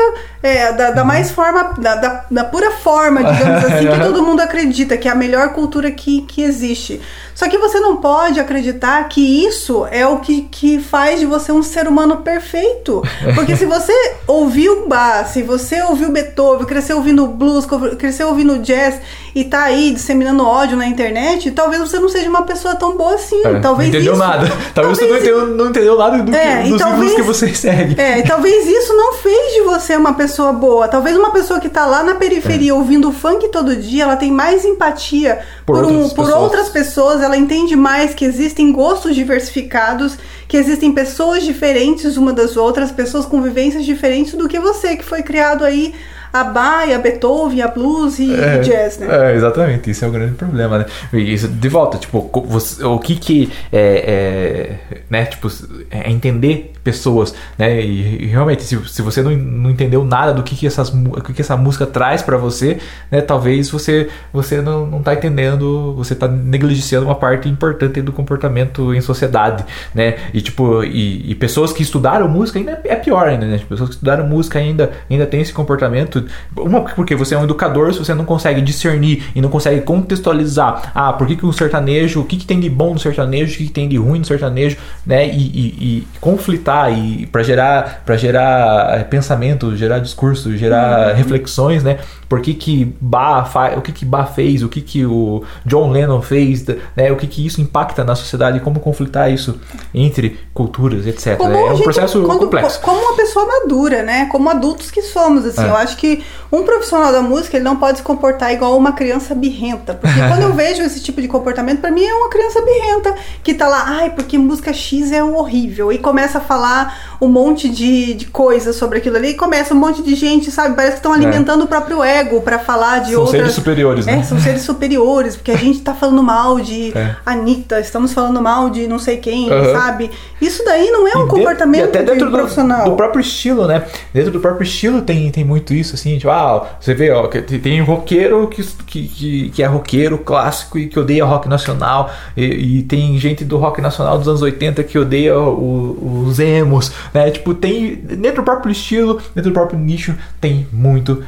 é, 0.43 0.73
da, 0.73 0.91
da, 0.91 1.05
mais 1.05 1.31
forma, 1.31 1.75
da, 1.79 1.95
da, 1.95 2.25
da, 2.31 2.45
pura 2.45 2.73
forma, 2.73 3.23
digamos 3.23 3.58
assim, 3.67 3.89
que 3.89 4.01
todo 4.01 4.23
mundo 4.23 4.41
acredita, 4.41 4.97
que 4.97 5.09
é 5.09 5.11
a 5.11 5.15
melhor 5.15 5.53
cultura 5.53 5.91
que, 5.91 6.23
que 6.23 6.43
existe. 6.43 7.01
Só 7.35 7.49
que 7.49 7.57
você 7.57 7.79
não 7.79 7.99
pode 7.99 8.41
acreditar 8.41 9.09
que 9.09 9.47
isso 9.47 9.87
é 9.91 10.07
o 10.07 10.19
que, 10.19 10.43
que 10.51 10.81
faz 10.81 11.21
de 11.21 11.27
você 11.27 11.53
um 11.53 11.63
ser 11.63 11.87
humano 11.87 12.19
perfeito. 12.19 13.03
Porque 13.35 13.55
se 13.55 13.65
você 13.65 13.93
ouviu 14.27 14.89
Bach, 14.89 15.29
se 15.29 15.43
você 15.43 15.81
ouviu 15.83 16.11
Beethoven, 16.11 16.67
cresceu 16.67 16.97
ouvindo 16.97 17.27
blues, 17.29 17.65
cresceu 17.97 18.29
ouvindo 18.29 18.59
jazz 18.59 19.01
e 19.35 19.45
tá 19.45 19.65
aí 19.65 19.91
disseminando 19.93 20.45
ódio 20.45 20.77
na 20.77 20.87
internet, 20.87 21.51
talvez 21.51 21.81
você 21.81 21.99
não 21.99 22.09
seja 22.09 22.29
uma 22.29 22.43
pessoa 22.43 22.75
tão 22.75 22.97
boa 22.97 23.15
assim. 23.15 23.41
É, 23.45 23.61
talvez 23.61 23.91
não 23.91 23.99
entendeu 23.99 24.13
isso, 24.13 24.23
nada. 24.23 24.49
Talvez, 24.49 24.73
talvez 24.75 24.99
você 24.99 25.07
não 25.07 25.17
entendeu, 25.17 25.47
não 25.49 25.69
entendeu 25.69 25.99
nada 25.99 26.23
do 26.23 26.35
é, 26.35 26.63
que, 26.63 26.69
dos 26.71 26.81
talvez, 26.81 27.15
que 27.15 27.23
você 27.23 27.53
segue. 27.55 28.01
É, 28.01 28.19
e 28.19 28.23
talvez 28.23 28.67
isso 28.67 28.95
não 28.95 29.15
fez 29.15 29.55
de 29.55 29.63
você 29.63 29.97
uma 29.97 30.15
pessoa 30.15 30.53
boa. 30.53 30.89
Talvez 30.89 31.17
uma 31.17 31.31
pessoa 31.31 31.61
que 31.61 31.69
tá 31.69 31.87
lá 31.87 32.03
na 32.03 32.15
periferia 32.15 32.71
é. 32.71 32.75
ouvindo 32.75 33.13
funk 33.13 33.49
todo 33.49 33.77
dia, 33.77 34.05
ela 34.05 34.17
tem 34.17 34.31
mais 34.31 34.65
empatia 34.65 35.41
por, 35.65 35.83
por, 35.83 35.87
um, 35.87 36.09
por 36.11 36.31
outras 36.31 36.69
pessoas, 36.69 37.23
ela 37.23 37.37
entende 37.37 37.77
mais 37.77 38.15
que 38.15 38.25
existem 38.25 38.73
gostos 38.73 39.15
diversificados, 39.15 40.19
que 40.49 40.57
existem 40.57 40.91
pessoas 40.93 41.45
diferentes 41.45 42.17
uma 42.17 42.33
das 42.33 42.57
outras, 42.57 42.91
pessoas 42.91 43.27
com 43.27 43.43
vivências 43.43 43.85
diferentes 43.85 44.33
do 44.33 44.49
que 44.49 44.59
você, 44.59 44.97
que 44.97 45.05
foi 45.05 45.23
criado 45.23 45.63
aí 45.63 45.95
a 46.33 46.45
Bach, 46.45 46.91
a 46.93 46.99
Beethoven, 46.99 47.63
a 47.63 47.69
blues 47.69 48.19
e 48.19 48.35
é, 48.35 48.59
jazz, 48.59 48.99
né? 48.99 49.07
É, 49.11 49.37
exatamente, 49.37 49.91
isso 49.91 50.05
é 50.05 50.09
o 50.09 50.11
grande 50.11 50.35
problema, 50.35 50.79
né? 50.79 50.87
Isso, 51.13 51.49
de 51.49 51.69
volta, 51.69 51.99
tipo, 51.99 52.31
você, 52.47 52.83
o 52.85 52.99
que 52.99 53.17
que 53.17 53.53
é, 53.73 54.79
é 54.91 55.01
né, 55.09 55.25
tipo, 55.27 55.49
é 55.91 56.11
entender 56.11 56.73
pessoas, 56.89 57.35
né? 57.59 57.83
E, 57.85 58.25
e 58.25 58.27
realmente, 58.29 58.63
se, 58.63 58.89
se 58.89 59.03
você 59.03 59.21
não, 59.21 59.31
não 59.33 59.71
entendeu 59.71 60.03
nada 60.07 60.33
do 60.33 60.43
que 60.43 60.57
que, 60.57 60.67
essas, 60.67 60.89
que, 61.23 61.35
que 61.35 61.43
essa 61.43 61.55
música 61.55 61.85
traz 61.85 62.23
para 62.23 62.39
você, 62.39 62.79
né? 63.11 63.21
Talvez 63.21 63.69
você, 63.69 64.09
você 64.33 64.63
não, 64.63 64.87
não 64.87 65.03
tá 65.03 65.13
entendendo, 65.13 65.93
você 65.95 66.15
tá 66.15 66.27
negligenciando 66.27 67.05
uma 67.05 67.15
parte 67.15 67.47
importante 67.47 68.01
do 68.01 68.11
comportamento 68.11 68.95
em 68.95 69.03
sociedade, 69.03 69.67
né? 69.95 70.17
E 70.33 70.41
tipo, 70.41 70.83
e, 70.83 71.31
e 71.31 71.35
pessoas 71.35 71.75
que 71.75 71.83
estudaram 71.83 72.27
música 72.27 72.59
ainda 72.59 72.81
é 72.85 72.97
pior 72.97 73.29
ainda, 73.29 73.45
né? 73.45 73.61
Pessoas 73.69 73.91
que 73.91 73.97
estudaram 73.97 74.27
música 74.27 74.59
ainda, 74.59 74.93
ainda 75.11 75.27
tem 75.27 75.43
esse 75.43 75.53
comportamento. 75.53 76.25
Uma, 76.57 76.81
porque 76.81 77.15
você 77.15 77.35
é 77.35 77.39
um 77.39 77.45
educador, 77.45 77.93
se 77.93 77.99
você 77.99 78.15
não 78.15 78.25
consegue 78.25 78.63
discernir 78.63 79.25
e 79.35 79.43
não 79.43 79.51
consegue 79.51 79.83
contextualizar, 79.83 80.91
ah, 80.95 81.13
por 81.13 81.27
que, 81.27 81.37
que 81.37 81.45
o 81.45 81.53
sertanejo, 81.53 82.23
o 82.23 82.25
que, 82.25 82.39
que 82.39 82.47
tem 82.47 82.59
de 82.59 82.71
bom 82.71 82.95
no 82.95 82.99
sertanejo, 82.99 83.53
o 83.53 83.59
que, 83.59 83.67
que 83.67 83.73
tem 83.73 83.87
de 83.87 83.99
ruim 83.99 84.21
no 84.21 84.25
sertanejo, 84.25 84.79
né? 85.05 85.29
E, 85.29 85.31
e, 85.31 85.67
e 85.81 86.09
conflitar 86.19 86.78
e 86.91 87.27
para 87.27 87.43
gerar, 87.43 88.03
para 88.05 88.17
gerar 88.17 88.99
eh, 88.99 89.05
pensamento, 89.05 89.77
gerar 89.77 89.99
discurso, 89.99 90.57
gerar 90.57 91.11
uhum. 91.11 91.17
reflexões, 91.17 91.83
né? 91.83 91.99
Por 92.29 92.41
que 92.41 92.55
que 92.55 92.97
Bach 93.01 93.51
faz, 93.51 93.79
o 93.79 93.81
que 93.81 93.93
que 93.93 94.05
Bach 94.05 94.35
fez, 94.35 94.63
o 94.63 94.69
que 94.69 94.81
que 94.81 95.07
o 95.07 95.45
John 95.65 95.91
Lennon 95.91 96.21
fez, 96.21 96.67
né? 96.97 97.13
O 97.13 97.17
que 97.17 97.27
que 97.27 97.47
isso 97.47 97.61
impacta 97.61 98.03
na 98.05 98.17
sociedade, 98.17 98.61
como 98.61 98.81
conflitar 98.81 99.33
isso 99.33 99.61
entre 99.95 100.39
culturas, 100.53 101.07
etc. 101.07 101.37
Como 101.37 101.55
é 101.55 101.73
um 101.73 101.77
gente, 101.77 101.85
processo 101.85 102.23
quando, 102.23 102.41
complexo. 102.41 102.81
Como 102.81 103.01
uma 103.01 103.17
pessoa 103.17 103.47
madura, 103.47 104.03
né? 104.03 104.27
Como 104.27 104.51
adultos 104.51 104.91
que 104.91 105.03
somos, 105.03 105.45
assim, 105.45 105.63
é. 105.63 105.69
eu 105.69 105.77
acho 105.77 105.97
que 105.97 106.09
que 106.09 106.25
um 106.51 106.63
profissional 106.63 107.13
da 107.13 107.21
música 107.21 107.57
ele 107.57 107.65
não 107.65 107.77
pode 107.77 107.99
se 107.99 108.05
comportar 108.05 108.53
igual 108.53 108.77
uma 108.77 108.93
criança 108.93 109.35
birrenta. 109.35 109.95
Porque 109.95 110.19
quando 110.19 110.43
eu 110.43 110.53
vejo 110.55 110.83
esse 110.83 111.01
tipo 111.01 111.21
de 111.21 111.29
comportamento, 111.29 111.81
para 111.81 111.91
mim 111.91 112.05
é 112.05 112.15
uma 112.15 112.31
criança 112.31 112.63
birrenta 112.63 113.15
que 113.43 113.53
tá 113.53 113.69
lá, 113.69 113.85
ai, 113.87 114.11
porque 114.11 114.39
música 114.39 114.73
X 114.73 115.13
é 115.13 115.23
horrível. 115.23 115.93
E 115.93 115.99
começa 115.99 116.39
a 116.39 116.41
falar 116.41 117.17
um 117.21 117.29
monte 117.29 117.69
de, 117.69 118.15
de 118.15 118.27
coisas 118.27 118.77
sobre 118.77 118.99
aquilo 118.99 119.17
ali. 119.17 119.31
E 119.31 119.35
começa 119.35 119.75
um 119.75 119.79
monte 119.79 120.03
de 120.03 120.15
gente, 120.15 120.51
sabe? 120.51 120.75
Parece 120.75 120.95
que 120.95 120.99
estão 120.99 121.13
é. 121.13 121.17
alimentando 121.17 121.63
é. 121.63 121.65
o 121.65 121.69
próprio 121.69 122.03
ego 122.03 122.18
para 122.41 122.59
falar 122.59 123.01
de 123.01 123.13
são 123.13 123.21
outras. 123.21 123.31
São 123.31 123.41
seres 123.41 123.55
superiores, 123.55 124.07
né? 124.07 124.19
É, 124.19 124.23
são 124.23 124.41
seres 124.41 124.63
superiores, 124.63 125.37
porque 125.37 125.51
a 125.51 125.57
gente 125.57 125.81
tá 125.81 125.95
falando 125.95 126.23
mal 126.23 126.61
de 126.61 126.93
é. 126.97 127.17
Anitta, 127.25 127.81
estamos 127.81 128.13
falando 128.13 128.41
mal 128.41 128.71
de 128.71 128.87
não 128.87 128.99
sei 128.99 129.19
quem, 129.19 129.51
uhum. 129.51 129.73
sabe? 129.73 130.11
Isso 130.41 130.65
daí 130.65 130.91
não 130.91 131.07
é 131.07 131.17
um 131.17 131.27
e 131.27 131.29
comportamento 131.29 131.81
de, 131.81 131.87
e 131.87 132.01
até 132.01 132.03
dentro 132.03 132.29
de 132.29 132.35
um 132.35 132.39
profissional. 132.39 132.85
Do, 132.85 132.91
do 132.91 132.97
próprio 132.97 133.21
estilo, 133.21 133.67
né? 133.67 133.85
Dentro 134.13 134.31
do 134.31 134.41
próprio 134.41 134.65
estilo 134.65 135.03
tem, 135.03 135.31
tem 135.31 135.45
muito 135.45 135.75
isso, 135.75 135.95
assim, 135.95 136.17
tipo, 136.19 136.31
ah, 136.31 136.67
você 136.81 136.95
vê, 136.95 137.11
ó, 137.11 137.27
tem 137.29 137.81
um 137.81 137.85
roqueiro 137.85 138.49
que, 138.49 138.63
que, 138.87 139.51
que 139.51 139.63
é 139.63 139.67
roqueiro 139.67 140.19
clássico 140.19 140.79
e 140.79 140.89
que 140.89 140.99
odeia 140.99 141.25
rock 141.25 141.49
nacional, 141.49 142.11
e, 142.37 142.79
e 142.79 142.83
tem 142.83 143.19
gente 143.19 143.45
do 143.45 143.57
rock 143.57 143.81
nacional 143.81 144.19
dos 144.19 144.29
anos 144.29 144.43
80 144.43 144.83
que 144.85 144.99
odeia 144.99 145.39
o, 145.39 146.25
os 146.27 146.39
emos, 146.39 146.93
né? 147.13 147.31
Tipo, 147.31 147.55
tem 147.55 147.97
dentro 147.97 148.43
do 148.43 148.45
próprio 148.45 148.73
estilo, 148.73 149.21
dentro 149.35 149.51
do 149.51 149.55
próprio 149.55 149.79
nicho, 149.79 150.15
tem 150.41 150.67
muito 150.73 151.25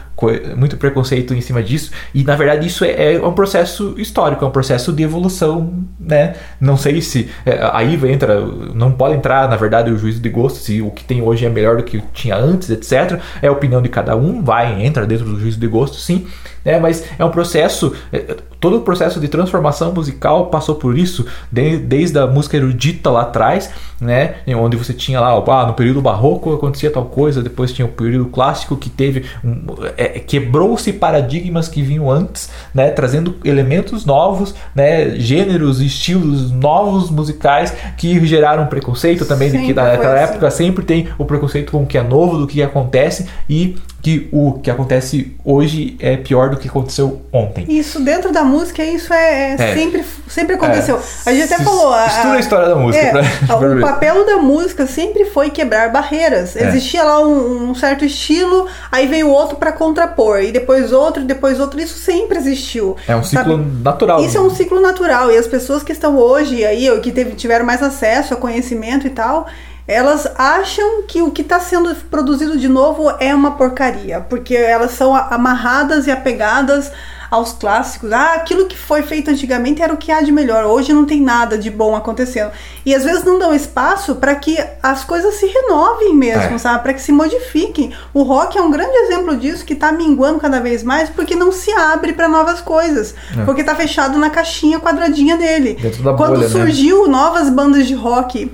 muito 0.56 0.76
preconceito 0.76 1.34
em 1.34 1.40
cima 1.40 1.62
disso 1.62 1.90
e 2.14 2.22
na 2.22 2.36
verdade 2.36 2.66
isso 2.66 2.84
é, 2.84 3.14
é, 3.14 3.20
um 3.24 3.32
processo 3.32 3.94
histórico, 3.96 4.44
é 4.44 4.48
um 4.48 4.50
processo 4.50 4.92
de 4.92 5.02
evolução, 5.02 5.84
né? 5.98 6.34
Não 6.60 6.76
sei 6.76 7.00
se 7.00 7.30
é, 7.44 7.58
aí 7.72 7.98
entra, 8.10 8.40
não 8.74 8.92
pode 8.92 9.14
entrar 9.14 9.48
na 9.48 9.56
verdade 9.56 9.90
o 9.90 9.98
juízo 9.98 10.20
de 10.20 10.28
gosto 10.28 10.58
se 10.58 10.80
o 10.82 10.90
que 10.90 11.04
tem 11.04 11.22
hoje 11.22 11.46
é 11.46 11.48
melhor 11.48 11.76
do 11.76 11.82
que 11.82 12.02
tinha 12.12 12.36
antes, 12.36 12.70
etc. 12.70 13.20
É 13.40 13.48
a 13.48 13.52
opinião 13.52 13.80
de 13.80 13.88
cada 13.88 14.16
um, 14.16 14.42
vai 14.42 14.82
entra 14.84 15.06
dentro 15.06 15.24
do 15.24 15.38
juízo 15.38 15.58
de 15.58 15.66
gosto, 15.66 15.96
sim, 15.96 16.26
né? 16.64 16.78
Mas 16.78 17.04
é 17.18 17.24
um 17.24 17.30
processo 17.30 17.94
é, 18.12 18.36
todo 18.60 18.76
o 18.76 18.82
processo 18.82 19.18
de 19.18 19.26
transformação 19.26 19.92
musical 19.92 20.46
passou 20.46 20.74
por 20.74 20.96
isso, 20.96 21.26
de, 21.50 21.78
desde 21.78 22.18
a 22.18 22.26
música 22.26 22.58
erudita 22.58 23.10
lá 23.10 23.22
atrás, 23.22 23.70
né, 23.98 24.36
onde 24.56 24.76
você 24.76 24.92
tinha 24.92 25.18
lá, 25.18 25.30
ah, 25.30 25.66
no 25.66 25.72
período 25.72 26.02
barroco 26.02 26.54
acontecia 26.54 26.90
tal 26.90 27.06
coisa, 27.06 27.42
depois 27.42 27.72
tinha 27.72 27.86
o 27.86 27.90
período 27.90 28.26
clássico 28.26 28.76
que 28.76 28.90
teve 28.90 29.24
um, 29.42 29.64
é, 29.96 30.09
quebrou-se 30.18 30.92
paradigmas 30.92 31.68
que 31.68 31.82
vinham 31.82 32.10
antes, 32.10 32.50
né, 32.74 32.90
trazendo 32.90 33.36
elementos 33.44 34.04
novos, 34.04 34.54
né, 34.74 35.10
gêneros, 35.16 35.80
estilos 35.80 36.50
novos 36.50 37.10
musicais 37.10 37.72
que 37.96 38.24
geraram 38.26 38.66
preconceito 38.66 39.24
também, 39.24 39.50
sempre 39.50 39.66
de 39.66 39.72
que 39.72 39.74
naquela 39.74 40.18
época 40.18 40.46
assim. 40.46 40.64
sempre 40.64 40.84
tem 40.84 41.08
o 41.18 41.24
preconceito 41.24 41.72
com 41.72 41.82
o 41.82 41.86
que 41.86 41.98
é 41.98 42.02
novo, 42.02 42.38
do 42.38 42.46
que 42.46 42.62
acontece 42.62 43.26
e 43.48 43.76
que 44.02 44.28
o 44.32 44.54
que 44.54 44.70
acontece 44.70 45.36
hoje 45.44 45.96
é 46.00 46.16
pior 46.16 46.50
do 46.50 46.56
que 46.56 46.68
aconteceu 46.68 47.22
ontem. 47.32 47.66
Isso, 47.68 48.00
dentro 48.00 48.32
da 48.32 48.42
música, 48.42 48.82
isso 48.82 49.12
é, 49.12 49.50
é, 49.50 49.56
é. 49.58 49.74
sempre, 49.74 50.04
sempre 50.28 50.54
aconteceu. 50.54 50.96
É. 50.96 51.30
A 51.30 51.34
gente 51.34 51.52
até 51.52 51.62
falou. 51.62 51.92
A, 51.92 52.06
Estuda 52.06 52.32
a 52.32 52.40
história 52.40 52.68
da 52.68 52.76
música. 52.76 53.04
É, 53.04 53.10
pra, 53.10 53.22
pra 53.58 53.76
o 53.76 53.80
papel 53.80 54.26
da 54.26 54.36
música 54.38 54.86
sempre 54.86 55.26
foi 55.26 55.50
quebrar 55.50 55.90
barreiras. 55.90 56.56
É. 56.56 56.68
Existia 56.68 57.02
lá 57.02 57.20
um, 57.20 57.70
um, 57.70 57.74
certo 57.74 58.04
estilo, 58.04 58.66
aí 58.90 59.06
veio 59.06 59.28
outro 59.28 59.56
para 59.56 59.72
contrapor, 59.72 60.40
e 60.40 60.50
depois 60.50 60.92
outro, 60.92 61.22
e 61.22 61.26
depois 61.26 61.60
outro. 61.60 61.80
Isso 61.80 61.98
sempre 61.98 62.38
existiu. 62.38 62.96
É 63.06 63.14
um 63.14 63.22
ciclo 63.22 63.58
sabe? 63.58 63.82
natural. 63.82 64.24
Isso 64.24 64.38
é 64.38 64.40
um 64.40 64.50
ciclo 64.50 64.80
natural. 64.80 65.30
E 65.30 65.36
as 65.36 65.46
pessoas 65.46 65.82
que 65.82 65.92
estão 65.92 66.16
hoje 66.16 66.64
aí, 66.64 66.88
que 67.00 67.12
teve, 67.12 67.32
tiveram 67.32 67.66
mais 67.66 67.82
acesso 67.82 68.32
a 68.32 68.36
conhecimento 68.36 69.06
e 69.06 69.10
tal, 69.10 69.46
elas 69.86 70.26
acham 70.36 71.02
que 71.06 71.22
o 71.22 71.30
que 71.30 71.42
está 71.42 71.58
sendo 71.60 71.94
produzido 72.10 72.56
de 72.56 72.68
novo 72.68 73.10
é 73.18 73.34
uma 73.34 73.52
porcaria, 73.52 74.20
porque 74.20 74.54
elas 74.54 74.92
são 74.92 75.14
amarradas 75.14 76.06
e 76.06 76.10
apegadas 76.10 76.92
aos 77.30 77.52
clássicos. 77.52 78.12
Ah, 78.12 78.34
aquilo 78.34 78.66
que 78.66 78.76
foi 78.76 79.02
feito 79.02 79.30
antigamente 79.30 79.80
era 79.80 79.92
o 79.92 79.96
que 79.96 80.10
há 80.10 80.20
de 80.20 80.32
melhor. 80.32 80.64
Hoje 80.64 80.92
não 80.92 81.06
tem 81.06 81.22
nada 81.22 81.56
de 81.56 81.70
bom 81.70 81.94
acontecendo. 81.94 82.50
E 82.84 82.94
às 82.94 83.04
vezes 83.04 83.22
não 83.22 83.38
dão 83.38 83.54
espaço 83.54 84.16
para 84.16 84.34
que 84.34 84.58
as 84.82 85.04
coisas 85.04 85.34
se 85.36 85.46
renovem 85.46 86.14
mesmo, 86.14 86.56
é. 86.56 86.58
sabe? 86.58 86.82
Para 86.82 86.94
que 86.94 87.00
se 87.00 87.12
modifiquem. 87.12 87.94
O 88.12 88.22
rock 88.22 88.58
é 88.58 88.62
um 88.62 88.70
grande 88.70 88.96
exemplo 88.96 89.36
disso 89.36 89.64
que 89.64 89.74
está 89.74 89.92
minguando 89.92 90.40
cada 90.40 90.60
vez 90.60 90.82
mais 90.82 91.08
porque 91.08 91.36
não 91.36 91.52
se 91.52 91.70
abre 91.72 92.12
para 92.12 92.28
novas 92.28 92.60
coisas. 92.60 93.14
É. 93.38 93.44
Porque 93.44 93.60
está 93.60 93.76
fechado 93.76 94.18
na 94.18 94.30
caixinha 94.30 94.80
quadradinha 94.80 95.36
dele. 95.36 95.78
Quando 96.02 96.16
bolha, 96.16 96.38
né? 96.38 96.48
surgiu 96.48 97.04
né? 97.04 97.12
novas 97.12 97.48
bandas 97.48 97.86
de 97.86 97.94
rock 97.94 98.50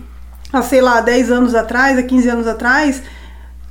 há, 0.57 0.63
sei 0.63 0.81
lá, 0.81 1.01
10 1.01 1.31
anos 1.31 1.55
atrás, 1.55 1.99
há 1.99 2.03
15 2.03 2.29
anos 2.29 2.47
atrás, 2.47 3.03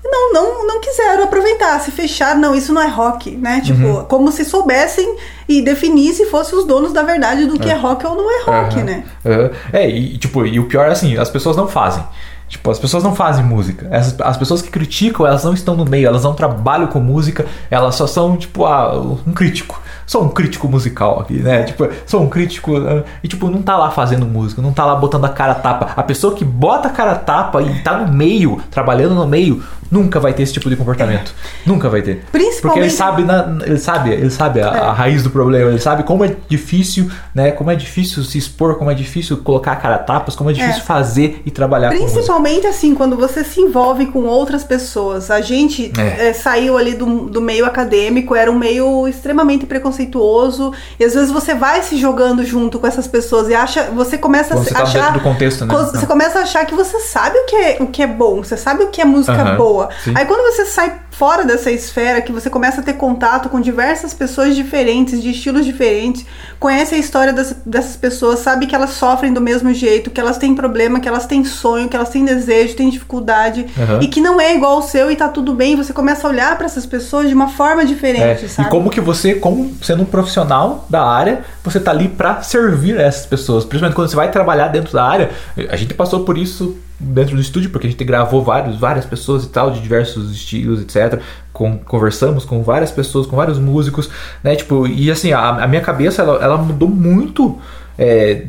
não, 0.03 0.33
não, 0.33 0.67
não 0.67 0.79
quiseram 0.79 1.23
aproveitar, 1.23 1.79
se 1.79 1.91
fecharam, 1.91 2.39
não, 2.39 2.55
isso 2.55 2.71
não 2.71 2.81
é 2.81 2.87
rock, 2.87 3.31
né? 3.31 3.61
Tipo, 3.61 3.87
uhum. 3.87 4.05
como 4.05 4.31
se 4.31 4.45
soubessem 4.45 5.15
e 5.49 5.61
definissem, 5.61 6.27
fossem 6.27 6.57
os 6.57 6.65
donos 6.65 6.93
da 6.93 7.01
verdade 7.01 7.45
do 7.45 7.59
que 7.59 7.69
é, 7.69 7.73
é 7.73 7.75
rock 7.75 8.05
ou 8.05 8.15
não 8.15 8.31
é 8.31 8.43
rock, 8.43 8.77
uhum. 8.77 8.83
né? 8.83 9.03
Uhum. 9.23 9.49
É, 9.73 9.89
e 9.89 10.17
tipo, 10.17 10.45
e 10.45 10.59
o 10.59 10.67
pior 10.67 10.87
é 10.87 10.91
assim, 10.91 11.17
as 11.17 11.29
pessoas 11.29 11.57
não 11.57 11.67
fazem. 11.67 12.03
Tipo, 12.47 12.69
as 12.69 12.79
pessoas 12.79 13.03
não 13.03 13.15
fazem 13.15 13.43
música. 13.43 13.87
As, 13.91 14.19
as 14.19 14.37
pessoas 14.37 14.61
que 14.61 14.69
criticam, 14.69 15.25
elas 15.25 15.43
não 15.43 15.53
estão 15.53 15.75
no 15.75 15.85
meio, 15.85 16.07
elas 16.07 16.23
não 16.23 16.33
trabalham 16.33 16.87
com 16.87 16.99
música, 16.99 17.45
elas 17.69 17.95
só 17.95 18.05
são, 18.05 18.37
tipo, 18.37 18.65
ah, 18.65 18.95
um 18.99 19.33
crítico 19.33 19.81
sou 20.05 20.23
um 20.23 20.29
crítico 20.29 20.67
musical 20.67 21.19
aqui, 21.19 21.33
né? 21.35 21.63
Tipo, 21.63 21.89
sou 22.05 22.21
um 22.21 22.29
crítico 22.29 22.77
uh, 22.77 23.03
e 23.23 23.27
tipo, 23.27 23.49
não 23.49 23.61
tá 23.61 23.77
lá 23.77 23.91
fazendo 23.91 24.25
música, 24.25 24.61
não 24.61 24.71
tá 24.71 24.85
lá 24.85 24.95
botando 24.95 25.25
a 25.25 25.29
cara 25.29 25.55
tapa. 25.55 25.93
A 25.95 26.03
pessoa 26.03 26.35
que 26.35 26.45
bota 26.45 26.87
a 26.87 26.91
cara 26.91 27.15
tapa 27.15 27.61
e 27.61 27.81
tá 27.81 27.97
no 27.97 28.13
meio, 28.13 28.61
trabalhando 28.69 29.15
no 29.15 29.27
meio, 29.27 29.63
nunca 29.91 30.19
vai 30.19 30.33
ter 30.33 30.43
esse 30.43 30.53
tipo 30.53 30.69
de 30.69 30.75
comportamento. 30.75 31.33
É. 31.65 31.69
Nunca 31.69 31.89
vai 31.89 32.01
ter. 32.01 32.23
Principalmente. 32.31 32.61
Porque 32.61 32.79
ele 32.79 32.89
sabe, 32.89 33.23
na, 33.23 33.57
ele 33.65 33.77
sabe, 33.77 34.11
ele 34.11 34.29
sabe 34.29 34.61
a, 34.61 34.65
é. 34.65 34.79
a, 34.79 34.91
raiz 34.91 35.23
do 35.23 35.29
problema, 35.29 35.69
ele 35.69 35.79
sabe 35.79 36.03
como 36.03 36.23
é 36.23 36.35
difícil, 36.47 37.09
né? 37.33 37.51
Como 37.51 37.69
é 37.71 37.75
difícil 37.75 38.23
se 38.23 38.37
expor, 38.37 38.75
como 38.75 38.89
é 38.91 38.93
difícil 38.93 39.37
colocar 39.37 39.73
a 39.73 39.75
cara 39.75 39.95
a 39.95 39.99
tapas, 39.99 40.35
como 40.35 40.49
é 40.49 40.53
difícil 40.53 40.81
é. 40.81 40.85
fazer 40.85 41.41
e 41.45 41.51
trabalhar 41.51 41.89
Principalmente 41.89 42.67
assim, 42.67 42.95
quando 42.95 43.15
você 43.15 43.43
se 43.43 43.61
envolve 43.61 44.07
com 44.07 44.23
outras 44.23 44.63
pessoas. 44.63 45.29
A 45.29 45.41
gente 45.41 45.91
é. 45.97 46.29
É, 46.29 46.33
saiu 46.33 46.77
ali 46.77 46.95
do, 46.95 47.29
do 47.29 47.41
meio 47.41 47.65
acadêmico, 47.65 48.35
era 48.35 48.51
um 48.51 48.57
meio 48.57 49.07
extremamente 49.07 49.65
preconceituoso, 49.65 50.73
e 50.99 51.03
às 51.03 51.13
vezes 51.13 51.31
você 51.31 51.53
vai 51.53 51.81
se 51.81 51.97
jogando 51.97 52.43
junto 52.43 52.79
com 52.79 52.87
essas 52.87 53.07
pessoas 53.07 53.49
e 53.49 53.55
acha. 53.55 53.83
Você 53.95 54.17
começa 54.17 54.55
a 54.55 54.63
tá 54.63 54.83
achar. 54.83 55.13
do 55.13 55.19
contexto, 55.19 55.65
né? 55.65 55.73
Você 55.75 56.05
começa 56.05 56.39
a 56.39 56.41
achar 56.43 56.65
que 56.65 56.73
você 56.73 56.99
sabe 56.99 57.37
o 57.37 57.45
que 57.45 57.55
é, 57.55 57.77
o 57.79 57.87
que 57.87 58.01
é 58.01 58.07
bom, 58.07 58.43
você 58.43 58.57
sabe 58.57 58.83
o 58.83 58.87
que 58.87 59.01
é 59.01 59.05
música 59.05 59.33
uh 59.33 59.45
-huh, 59.45 59.57
boa. 59.75 59.89
Sim. 60.03 60.13
Aí 60.15 60.25
quando 60.25 60.41
você 60.51 60.65
sai 60.65 60.93
fora 61.11 61.43
dessa 61.45 61.71
esfera, 61.71 62.21
que 62.21 62.31
você 62.31 62.49
começa 62.49 62.81
a 62.81 62.83
ter 62.83 62.93
contato 62.93 63.49
com 63.49 63.59
diversas 63.61 64.13
pessoas 64.13 64.55
diferentes, 64.55 65.21
de 65.21 65.31
estilos 65.31 65.65
diferentes, 65.65 66.25
conhece 66.59 66.95
a 66.95 66.97
história 66.97 67.31
das, 67.31 67.55
dessas 67.65 67.95
pessoas, 67.95 68.39
sabe 68.39 68.67
que 68.67 68.75
elas 68.75 68.91
sofrem 68.91 69.33
do 69.33 69.39
mesmo 69.39 69.73
jeito, 69.73 70.09
que 70.09 70.19
elas 70.19 70.37
têm 70.37 70.53
problema, 70.55 70.99
que 70.99 71.07
elas 71.07 71.25
têm 71.25 71.43
sonho, 71.45 71.87
que 71.87 71.95
elas 71.95 72.09
têm 72.09 72.25
desejo, 72.25 72.75
têm 72.75 72.89
dificuldade, 72.89 73.65
uhum. 73.77 74.01
e 74.01 74.07
que 74.07 74.19
não 74.19 74.39
é 74.39 74.55
igual 74.55 74.73
ao 74.73 74.81
seu 74.81 75.09
e 75.09 75.15
tá 75.15 75.29
tudo 75.29 75.53
bem, 75.53 75.75
você 75.75 75.93
começa 75.93 76.27
a 76.27 76.29
olhar 76.29 76.57
para 76.57 76.65
essas 76.65 76.85
pessoas 76.85 77.29
de 77.29 77.33
uma 77.33 77.47
forma 77.47 77.85
diferente, 77.85 78.45
é, 78.45 78.47
sabe? 78.47 78.67
E 78.67 78.71
como 78.71 78.89
que 78.89 78.99
você, 78.99 79.35
como 79.35 79.73
sendo 79.81 80.03
um 80.03 80.05
profissional 80.05 80.85
da 80.89 81.03
área, 81.03 81.43
você 81.63 81.79
tá 81.79 81.91
ali 81.91 82.09
para 82.09 82.41
servir 82.41 82.99
essas 82.99 83.25
pessoas, 83.25 83.63
principalmente 83.63 83.95
quando 83.95 84.09
você 84.09 84.15
vai 84.15 84.29
trabalhar 84.31 84.67
dentro 84.67 84.93
da 84.93 85.03
área, 85.03 85.29
a 85.69 85.75
gente 85.75 85.93
passou 85.93 86.25
por 86.25 86.37
isso 86.37 86.77
dentro 86.99 87.35
do 87.35 87.41
estúdio, 87.41 87.69
porque 87.69 87.87
a 87.87 87.89
gente 87.89 88.03
gravou 88.03 88.43
vários, 88.43 88.77
várias 88.77 89.05
pessoas 89.05 89.43
e 89.43 89.49
tal, 89.49 89.71
de 89.71 89.81
diversos 89.81 90.31
estilos, 90.31 90.81
etc. 90.81 91.21
Com, 91.51 91.77
conversamos 91.77 92.45
com 92.45 92.63
várias 92.63 92.91
pessoas, 92.91 93.27
com 93.27 93.35
vários 93.35 93.59
músicos, 93.59 94.09
né? 94.43 94.55
Tipo, 94.55 94.87
e 94.87 95.11
assim, 95.11 95.31
a, 95.31 95.63
a 95.63 95.67
minha 95.67 95.81
cabeça 95.81 96.21
ela, 96.21 96.43
ela 96.43 96.57
mudou 96.57 96.89
muito. 96.89 97.59
É, 97.97 98.45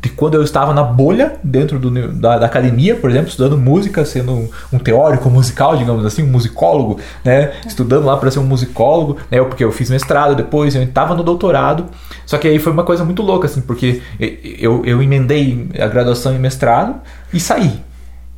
de 0.00 0.08
quando 0.10 0.34
eu 0.34 0.42
estava 0.42 0.72
na 0.72 0.82
bolha 0.82 1.34
dentro 1.42 1.78
do, 1.78 1.90
da, 2.12 2.38
da, 2.38 2.46
academia, 2.46 2.94
por 2.94 3.10
exemplo, 3.10 3.28
estudando 3.28 3.58
música, 3.58 4.04
sendo 4.04 4.32
um, 4.32 4.48
um, 4.72 4.78
teórico 4.78 5.28
musical, 5.28 5.76
digamos 5.76 6.06
assim, 6.06 6.22
um 6.22 6.28
musicólogo, 6.28 7.00
né? 7.24 7.52
Estudando 7.66 8.04
lá 8.04 8.16
para 8.16 8.30
ser 8.30 8.38
um 8.38 8.44
musicólogo, 8.44 9.16
né? 9.30 9.42
Porque 9.42 9.64
eu 9.64 9.72
fiz 9.72 9.90
mestrado 9.90 10.36
depois, 10.36 10.74
eu 10.76 10.82
estava 10.82 11.14
no 11.14 11.24
doutorado. 11.24 11.86
Só 12.24 12.38
que 12.38 12.46
aí 12.46 12.58
foi 12.58 12.72
uma 12.72 12.84
coisa 12.84 13.04
muito 13.04 13.22
louca, 13.22 13.46
assim, 13.46 13.60
porque 13.60 14.00
eu, 14.20 14.84
eu 14.84 15.02
emendei 15.02 15.68
a 15.78 15.88
graduação 15.88 16.34
em 16.34 16.38
mestrado 16.38 17.00
e 17.32 17.40
saí 17.40 17.82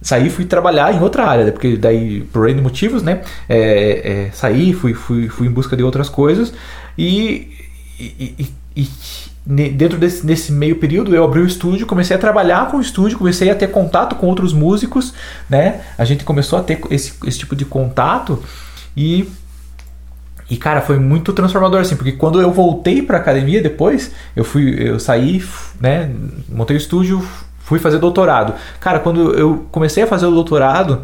saí 0.01 0.31
fui 0.31 0.45
trabalhar 0.45 0.95
em 0.95 1.01
outra 1.01 1.25
área, 1.25 1.51
porque 1.51 1.77
daí, 1.77 2.23
por 2.33 2.49
N 2.49 2.61
motivos, 2.61 3.03
né? 3.03 3.23
É, 3.49 4.27
é, 4.29 4.31
saí, 4.33 4.73
fui, 4.73 4.95
fui, 4.95 5.29
fui 5.29 5.47
em 5.47 5.51
busca 5.51 5.77
de 5.77 5.83
outras 5.83 6.09
coisas 6.09 6.53
e, 6.97 7.51
e, 7.99 8.35
e, 8.39 8.83
e 8.83 8.89
dentro 9.47 9.99
desse, 9.99 10.27
desse 10.27 10.53
meio 10.53 10.77
período 10.77 11.15
eu 11.15 11.25
abri 11.25 11.41
o 11.41 11.47
estúdio, 11.47 11.87
comecei 11.87 12.17
a 12.17 12.19
trabalhar 12.19 12.71
com 12.71 12.79
o 12.79 12.81
estúdio, 12.81 13.19
comecei 13.19 13.49
a 13.49 13.55
ter 13.55 13.69
contato 13.69 14.17
com 14.17 14.27
outros 14.27 14.53
músicos, 14.53 15.15
né? 15.49 15.83
A 15.97 16.05
gente 16.05 16.25
começou 16.25 16.59
a 16.59 16.63
ter 16.63 16.81
esse, 16.91 17.13
esse 17.25 17.39
tipo 17.39 17.55
de 17.55 17.65
contato 17.65 18.43
e 18.97 19.29
e 20.49 20.57
cara, 20.57 20.81
foi 20.81 20.97
muito 20.99 21.33
transformador 21.33 21.81
assim, 21.81 21.97
porque 21.97 22.13
quando 22.13 22.41
eu 22.41 22.53
voltei 22.53 23.03
para 23.03 23.19
academia 23.19 23.61
depois, 23.61 24.13
eu 24.37 24.45
fui, 24.45 24.77
eu 24.79 25.01
saí, 25.01 25.43
né, 25.81 26.09
montei 26.49 26.77
o 26.77 26.79
estúdio, 26.79 27.27
fui 27.67 27.81
fazer 27.81 27.99
doutorado. 27.99 28.55
Cara, 28.79 29.01
quando 29.01 29.35
eu 29.35 29.67
comecei 29.73 30.05
a 30.05 30.07
fazer 30.07 30.25
o 30.25 30.31
doutorado, 30.31 31.03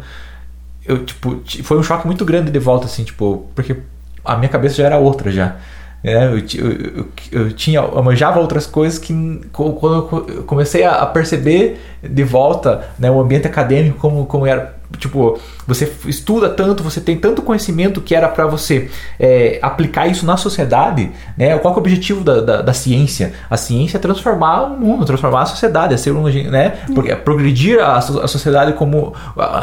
eu, 0.85 1.03
tipo, 1.05 1.41
foi 1.61 1.77
um 1.77 1.83
choque 1.83 2.07
muito 2.07 2.23
grande 2.23 2.49
de 2.49 2.57
volta, 2.57 2.85
assim, 2.85 3.03
tipo, 3.03 3.49
porque 3.53 3.77
a 4.23 4.37
minha 4.37 4.47
cabeça 4.47 4.75
já 4.75 4.85
era 4.85 4.97
outra 4.97 5.29
já. 5.29 5.57
É, 6.03 6.25
eu, 6.25 6.37
eu, 6.37 7.07
eu, 7.31 7.53
tinha, 7.53 7.79
eu 7.79 8.03
manjava 8.03 8.37
outras 8.37 8.67
coisas 8.67 8.99
que 8.99 9.13
quando 9.53 10.27
eu 10.27 10.43
comecei 10.43 10.83
a 10.83 11.05
perceber 11.05 11.79
de 12.03 12.23
volta 12.25 12.89
né, 12.99 13.09
o 13.09 13.21
ambiente 13.21 13.47
acadêmico 13.47 13.99
como, 13.99 14.25
como 14.25 14.45
era 14.45 14.75
tipo 14.97 15.39
você 15.65 15.91
estuda 16.05 16.49
tanto 16.49 16.83
você 16.83 16.99
tem 16.99 17.17
tanto 17.17 17.41
conhecimento 17.41 18.01
que 18.01 18.13
era 18.13 18.27
para 18.27 18.45
você 18.45 18.91
é, 19.17 19.57
aplicar 19.61 20.05
isso 20.07 20.25
na 20.25 20.35
sociedade 20.35 21.09
né 21.37 21.57
qual 21.57 21.73
é 21.73 21.77
o 21.77 21.79
objetivo 21.79 22.21
da, 22.21 22.41
da, 22.41 22.61
da, 22.61 22.73
ciência? 22.73 23.33
A 23.49 23.55
ciência 23.55 23.97
é 23.97 23.99
transformar 23.99 24.63
o 24.63 24.77
mundo 24.77 25.05
transformar 25.05 25.43
a 25.43 25.45
sociedade 25.45 25.93
é 25.93 25.97
ser 25.97 26.11
um 26.11 26.23
né 26.23 26.79
é 27.07 27.15
progredir 27.15 27.79
a, 27.79 27.97
a 27.97 28.27
sociedade 28.27 28.73
como 28.73 29.13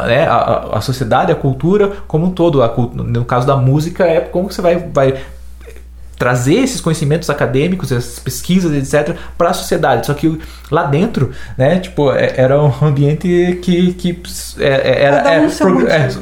né, 0.07 0.27
a, 0.27 0.77
a 0.77 0.81
sociedade 0.81 1.31
a 1.31 1.35
cultura 1.35 1.91
como 2.07 2.25
um 2.25 2.31
todo 2.31 2.63
a, 2.63 2.73
no 2.95 3.23
caso 3.25 3.45
da 3.45 3.55
música 3.55 4.05
é 4.05 4.19
como 4.21 4.51
você 4.51 4.61
vai 4.61 4.77
vai 4.77 5.15
trazer 6.21 6.57
esses 6.57 6.79
conhecimentos 6.79 7.31
acadêmicos, 7.31 7.91
essas 7.91 8.19
pesquisas, 8.19 8.71
etc, 8.71 9.15
para 9.35 9.49
a 9.49 9.53
sociedade. 9.53 10.05
Só 10.05 10.13
que 10.13 10.39
lá 10.69 10.83
dentro, 10.83 11.31
né, 11.57 11.79
tipo, 11.79 12.11
é, 12.11 12.35
era 12.37 12.61
um 12.61 12.71
ambiente 12.79 13.59
que, 13.63 13.91
que 13.93 14.21
é, 14.59 14.67
é, 14.67 15.03
era, 15.03 15.33
é, 15.33 15.47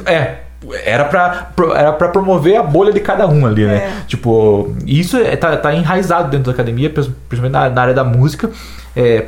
é, 0.06 0.14
é 0.14 0.40
era 0.86 1.04
para 1.04 1.52
era 1.74 1.92
para 1.92 2.08
promover 2.08 2.56
a 2.56 2.62
bolha 2.62 2.92
de 2.94 3.00
cada 3.00 3.26
um 3.26 3.44
ali, 3.46 3.66
né? 3.66 3.76
É. 3.76 3.92
Tipo, 4.06 4.74
isso 4.86 5.18
é, 5.18 5.36
tá, 5.36 5.54
tá 5.58 5.74
enraizado 5.74 6.30
dentro 6.30 6.46
da 6.46 6.52
academia, 6.52 6.88
principalmente 6.88 7.52
na, 7.52 7.68
na 7.68 7.82
área 7.82 7.94
da 7.94 8.04
música. 8.04 8.50
É, 8.96 9.22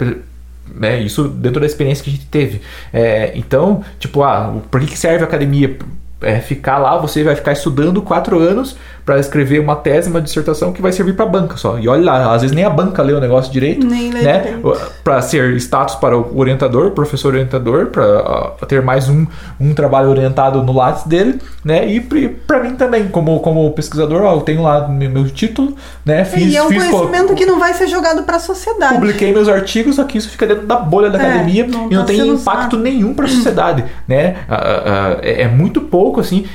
né, 0.75 1.01
isso 1.01 1.29
dentro 1.29 1.61
da 1.61 1.67
experiência 1.67 2.03
que 2.03 2.09
a 2.09 2.13
gente 2.15 2.27
teve. 2.27 2.63
É, 2.95 3.33
então, 3.35 3.85
tipo, 3.99 4.23
ah, 4.23 4.55
por 4.71 4.81
que, 4.81 4.87
que 4.87 4.99
serve 4.99 5.23
a 5.23 5.27
academia? 5.27 5.77
É, 6.23 6.39
ficar 6.41 6.79
lá, 6.79 6.97
você 6.97 7.23
vai 7.23 7.35
ficar 7.35 7.53
estudando 7.53 8.01
quatro 8.03 8.39
anos 8.39 8.77
para 9.05 9.19
escrever 9.19 9.59
uma 9.59 9.75
tese, 9.75 10.09
uma 10.09 10.21
dissertação 10.21 10.73
que 10.73 10.81
vai 10.81 10.93
servir 10.93 11.15
para 11.15 11.27
banca 11.27 11.57
só. 11.57 11.79
E 11.79 11.89
olha 11.89 12.05
lá, 12.05 12.35
às 12.35 12.43
vezes 12.43 12.55
nem 12.55 12.65
a 12.65 12.71
banca 12.71 13.03
lê 13.03 13.13
o 13.13 13.21
negócio 13.21 13.53
direito, 13.53 13.85
nem 13.85 14.11
né? 14.11 14.61
Para 15.03 15.21
ser 15.23 15.57
status 15.57 15.97
para 15.97 16.17
o 16.17 16.39
orientador, 16.39 16.93
professor 16.93 17.33
orientador, 17.33 17.87
para 17.87 18.55
ter 18.69 18.81
mais 18.81 19.09
um, 19.09 19.27
um 19.61 19.75
trabalho 19.75 20.09
orientado 20.09 20.63
no 20.63 20.73
Lattes 20.73 21.05
dele, 21.05 21.41
né? 21.65 21.87
E 21.89 22.01
para 22.01 22.61
mim 22.61 22.77
também, 22.77 23.09
como, 23.09 23.41
como 23.41 23.71
pesquisador, 23.73 24.23
ó, 24.23 24.35
eu 24.35 24.41
tenho 24.43 24.63
lá 24.63 24.87
meu, 24.87 25.11
meu 25.11 25.29
título, 25.29 25.77
né? 26.05 26.25
Fiz, 26.25 26.53
e 26.53 26.57
é 26.57 26.63
um 26.63 26.69
fiz, 26.69 26.85
conhecimento 26.85 27.35
que 27.35 27.45
não 27.45 27.59
vai 27.59 27.75
ser 27.75 27.89
jogado 27.89 28.23
para 28.23 28.37
a 28.37 28.41
sociedade. 28.41 28.95
Publiquei 28.95 29.33
meus 29.33 29.49
artigos, 29.49 29.97
só 29.97 30.05
que 30.05 30.19
isso 30.19 30.29
fica 30.29 30.47
dentro 30.47 30.67
da 30.67 30.77
bolha 30.77 31.11
da 31.11 31.21
é, 31.21 31.27
academia 31.27 31.67
não 31.67 31.91
e 31.91 31.95
não 31.95 32.03
tá 32.03 32.07
tem 32.07 32.29
impacto 32.29 32.75
usado. 32.75 32.79
nenhum 32.79 33.15
para 33.15 33.27
a 33.27 33.29
sociedade, 33.29 33.85
né? 34.07 34.37
Uh, 34.49 34.53
uh, 34.53 35.21
é, 35.23 35.43
é, 35.43 35.49
muito 35.49 35.81
pouco 35.81 36.12
assim, 36.21 36.47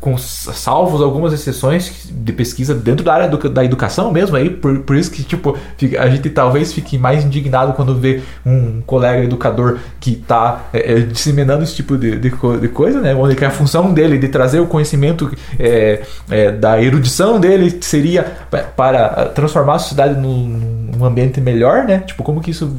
com 0.00 0.16
salvos 0.18 1.00
algumas 1.00 1.32
exceções 1.32 2.08
de 2.10 2.32
pesquisa 2.32 2.74
dentro 2.74 3.04
da 3.04 3.14
área 3.14 3.28
do, 3.28 3.48
da 3.48 3.64
educação 3.64 4.12
mesmo, 4.12 4.36
aí 4.36 4.50
por, 4.50 4.80
por 4.80 4.96
isso 4.96 5.10
que 5.10 5.22
tipo, 5.22 5.56
a 5.98 6.08
gente 6.08 6.28
talvez 6.30 6.72
fique 6.72 6.98
mais 6.98 7.24
indignado 7.24 7.72
quando 7.72 7.94
vê 7.94 8.22
um 8.44 8.80
colega 8.82 9.24
educador 9.24 9.78
que 10.00 10.12
está 10.12 10.66
é, 10.72 10.92
é, 10.92 11.00
disseminando 11.00 11.62
esse 11.62 11.74
tipo 11.74 11.96
de, 11.96 12.16
de, 12.16 12.30
de, 12.30 12.68
coisa, 12.68 13.00
né? 13.00 13.14
Onde 13.14 13.34
que 13.34 13.44
a 13.44 13.50
função 13.50 13.92
dele 13.92 14.18
de 14.18 14.28
trazer 14.28 14.60
o 14.60 14.66
conhecimento 14.66 15.30
é, 15.58 16.02
é, 16.30 16.50
da 16.50 16.80
erudição 16.82 17.38
dele 17.38 17.78
seria 17.80 18.24
para 18.76 19.26
transformar 19.26 19.74
a 19.74 19.78
sociedade 19.78 20.20
num, 20.20 20.90
num, 20.96 21.04
ambiente 21.04 21.40
melhor, 21.40 21.84
né? 21.84 22.00
Tipo, 22.00 22.22
como 22.22 22.40
que 22.40 22.50
isso. 22.50 22.74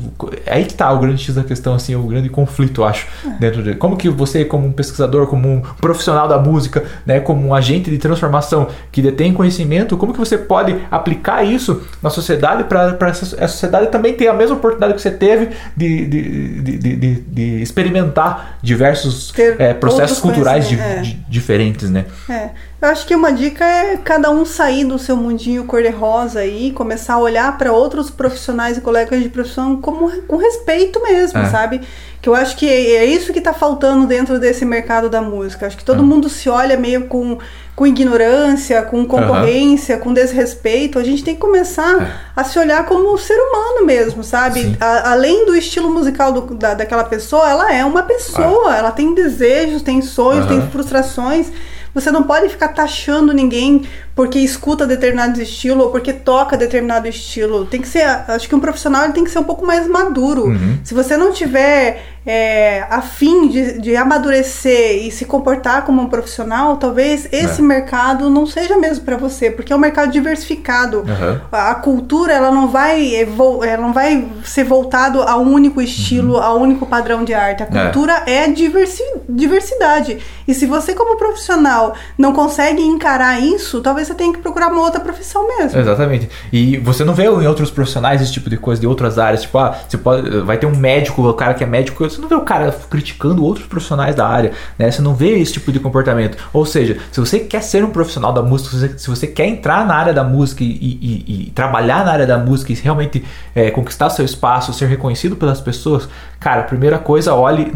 É 0.46 0.56
aí 0.56 0.66
que 0.66 0.72
está 0.72 0.92
o 0.92 1.00
grande 1.00 1.24
X 1.24 1.36
da 1.36 1.44
questão, 1.44 1.74
assim, 1.74 1.96
o 1.96 2.04
grande 2.04 2.30
conflito, 2.30 2.82
eu 2.82 2.86
acho, 2.86 3.08
é. 3.26 3.30
dentro 3.40 3.64
de. 3.64 3.76
Como 3.76 3.96
que 3.96 4.10
você, 4.10 4.44
como 4.44 4.68
um 4.68 4.72
pesquisador, 4.72 5.28
como 5.28 5.48
um 5.48 5.62
profissional 5.80 6.19
da 6.28 6.38
música, 6.38 6.84
né? 7.06 7.20
Como 7.20 7.46
um 7.48 7.54
agente 7.54 7.90
de 7.90 7.98
transformação 7.98 8.68
que 8.92 9.02
detém 9.02 9.34
conhecimento, 9.34 9.98
como 9.98 10.14
que 10.14 10.20
você 10.20 10.38
pode 10.38 10.76
aplicar 10.90 11.44
isso 11.44 11.84
na 12.02 12.10
sociedade 12.10 12.64
para 12.64 12.98
a 13.00 13.48
sociedade 13.48 13.88
também 13.88 14.14
ter 14.14 14.28
a 14.28 14.34
mesma 14.34 14.56
oportunidade 14.56 14.94
que 14.94 15.02
você 15.02 15.12
teve 15.12 15.50
de, 15.76 16.06
de, 16.06 16.62
de, 16.62 16.78
de, 16.78 17.22
de 17.22 17.62
experimentar 17.62 18.58
diversos 18.62 19.34
é, 19.38 19.74
processos 19.74 20.20
culturais 20.20 20.72
é. 20.72 21.02
diferentes, 21.28 21.90
né? 21.90 22.06
É. 22.30 22.50
Eu 22.82 22.88
acho 22.88 23.06
que 23.06 23.14
uma 23.14 23.34
dica 23.34 23.66
é 23.66 23.98
cada 23.98 24.32
um 24.32 24.46
sair 24.46 24.86
do 24.86 24.98
seu 24.98 25.18
mundinho 25.18 25.66
cor-de-rosa 25.66 26.46
e 26.46 26.72
começar 26.72 27.16
a 27.16 27.20
olhar 27.20 27.58
para 27.58 27.74
outros 27.74 28.10
profissionais 28.10 28.78
e 28.78 28.82
colegas 28.82 29.22
de 29.22 29.28
profissão 29.28 29.76
como, 29.82 30.10
com 30.22 30.38
respeito 30.38 31.02
mesmo, 31.04 31.40
é. 31.40 31.50
sabe? 31.50 31.82
Que 32.22 32.30
eu 32.30 32.36
acho 32.36 32.56
que 32.56 32.70
é 32.70 33.04
isso 33.04 33.34
que 33.34 33.40
está 33.40 33.54
faltando 33.54 34.08
dentro 34.08 34.40
desse 34.40 34.64
mercado 34.64 35.10
da 35.10 35.22
música. 35.22 35.68
Acho 35.68 35.76
que 35.76 35.84
todo 35.84 36.02
é. 36.02 36.06
mundo 36.06 36.30
se 36.30 36.50
olha 36.50 36.78
meio 36.78 37.08
com, 37.08 37.38
com 37.76 37.86
ignorância, 37.86 38.82
com 38.84 39.06
concorrência, 39.06 39.98
uhum. 39.98 40.02
com 40.02 40.14
desrespeito. 40.14 41.00
A 41.00 41.04
gente 41.04 41.22
tem 41.22 41.36
que 41.36 41.42
começar 41.42 42.02
é. 42.02 42.12
a 42.34 42.46
se 42.46 42.58
olhar 42.58 42.86
como 42.86 43.14
um 43.14 43.18
ser 43.18 43.38
humano 43.38 43.86
mesmo, 43.86 44.24
sabe? 44.24 44.78
A, 44.80 45.12
além 45.12 45.46
do 45.46 45.54
estilo 45.54 45.90
musical 45.90 46.32
do, 46.32 46.56
da, 46.56 46.76
daquela 46.76 47.04
pessoa, 47.04 47.50
ela 47.50 47.74
é 47.74 47.84
uma 47.84 48.04
pessoa. 48.04 48.72
Ah. 48.72 48.78
Ela 48.78 48.92
tem 48.92 49.14
desejos, 49.14 49.82
tem 49.82 50.02
sonhos, 50.02 50.46
uhum. 50.46 50.62
tem 50.62 50.72
frustrações. 50.72 51.52
Você 52.00 52.12
não 52.12 52.24
pode 52.24 52.48
ficar 52.48 52.70
taxando 52.70 53.34
ninguém 53.34 53.86
porque 54.20 54.38
escuta 54.40 54.86
determinado 54.86 55.42
estilo 55.42 55.86
ou 55.86 55.92
porque 55.92 56.12
toca 56.12 56.58
determinado 56.58 57.08
estilo. 57.08 57.66
Tem 57.66 57.80
que 57.80 57.88
ser, 57.88 58.04
acho 58.28 58.50
que 58.50 58.54
um 58.54 58.60
profissional 58.60 59.06
ele 59.06 59.14
tem 59.14 59.24
que 59.24 59.32
ser 59.32 59.40
um 59.40 59.46
pouco 59.46 59.66
mais 59.66 59.88
maduro. 59.88 60.48
Uhum. 60.48 60.78
Se 60.84 60.94
você 60.94 61.16
não 61.16 61.32
tiver 61.32 62.04
é, 62.26 62.86
afim 62.90 63.48
de, 63.48 63.80
de 63.80 63.96
amadurecer 63.96 65.06
e 65.06 65.10
se 65.10 65.24
comportar 65.24 65.86
como 65.86 66.02
um 66.02 66.10
profissional, 66.10 66.76
talvez 66.76 67.30
esse 67.32 67.62
É. 67.62 67.64
mercado 67.64 68.30
não 68.30 68.46
seja 68.46 68.78
mesmo 68.78 69.06
para 69.06 69.16
você, 69.16 69.50
porque 69.50 69.72
é 69.72 69.76
um 69.76 69.80
mercado 69.80 70.12
diversificado. 70.12 71.06
Aham. 71.08 71.42
A 71.50 71.70
a 71.72 71.76
cultura 71.76 72.34
ela 72.34 72.52
não 72.52 72.68
vai 72.68 73.16
ela 73.16 73.82
não 73.82 73.94
vai 73.94 74.28
ser 74.44 74.66
voltado 74.66 75.22
a 75.22 75.38
um 75.38 75.54
único 75.54 75.82
estilo, 75.82 76.38
a 76.38 76.54
um 76.54 76.62
único 76.62 76.86
padrão 76.86 77.24
de 77.24 77.34
arte. 77.34 77.64
A 77.64 77.68
Uhum. 77.68 77.78
É. 77.78 77.84
cultura 77.86 78.24
é, 78.28 78.48
diversi- 78.50 79.14
diversidade. 79.30 80.18
E 80.48 80.54
se 80.54 80.66
você 80.66 80.94
como 80.94 81.16
profissional 81.16 81.94
não 82.18 82.34
consegue 82.34 82.82
encarar 82.82 83.40
isso, 83.42 83.80
talvez 83.82 84.09
você 84.10 84.16
tenha 84.16 84.34
que 84.34 84.40
procurar 84.40 84.68
uma 84.68 84.82
outra 84.82 85.00
profissão 85.00 85.48
mesmo. 85.48 85.80
Exatamente. 85.80 86.30
E 86.52 86.78
você 86.78 87.04
não 87.04 87.14
vê 87.14 87.24
em 87.26 87.48
outros 87.48 87.72
profissionais 87.72 88.22
esse 88.22 88.32
tipo 88.34 88.50
de 88.50 88.58
coisa 88.58 88.82
de 88.82 88.88
outras 88.88 89.18
áreas. 89.18 89.44
Tipo, 89.44 89.58
ah, 89.60 89.76
você 89.88 89.98
pode, 89.98 90.42
vai 90.42 90.58
ter 90.58 90.66
um 90.66 90.76
médico, 90.76 91.28
o 91.28 91.34
cara 91.34 91.54
que 91.54 91.64
é 91.64 91.68
médico, 91.68 92.04
você 92.10 92.20
não 92.20 92.28
vê 92.28 92.36
o 92.36 92.42
cara 92.42 92.72
criticando 92.90 93.44
outros 93.44 93.66
profissionais 93.68 94.16
da 94.16 94.28
área, 94.28 94.52
né? 94.78 94.90
Você 94.92 95.02
não 95.02 95.14
vê 95.16 95.40
esse 95.40 95.54
tipo 95.54 95.72
de 95.72 95.80
comportamento. 95.80 96.38
Ou 96.52 96.66
seja, 96.66 96.98
se 97.12 97.20
você 97.20 97.40
quer 97.40 97.62
ser 97.62 97.84
um 97.84 97.92
profissional 97.92 98.34
da 98.34 98.42
música, 98.42 98.98
se 98.98 99.10
você, 99.10 99.28
quer 99.28 99.46
entrar 99.48 99.86
na 99.86 99.96
área 99.96 100.14
da 100.14 100.24
música 100.24 100.64
e, 100.64 100.68
e- 100.68 101.46
e- 101.48 101.52
trabalhar 101.52 102.04
na 102.04 102.12
área 102.12 102.28
da 102.28 102.38
música 102.38 102.72
e 102.72 102.76
realmente 102.76 103.24
é, 103.56 103.70
conquistar 103.72 104.10
seu 104.10 104.26
espaço, 104.26 104.74
ser 104.74 104.88
reconhecido 104.88 105.36
pelas 105.36 105.62
pessoas, 105.62 106.10
cara, 106.40 106.64
primeira 106.64 106.98
coisa, 106.98 107.34
olhe. 107.34 107.72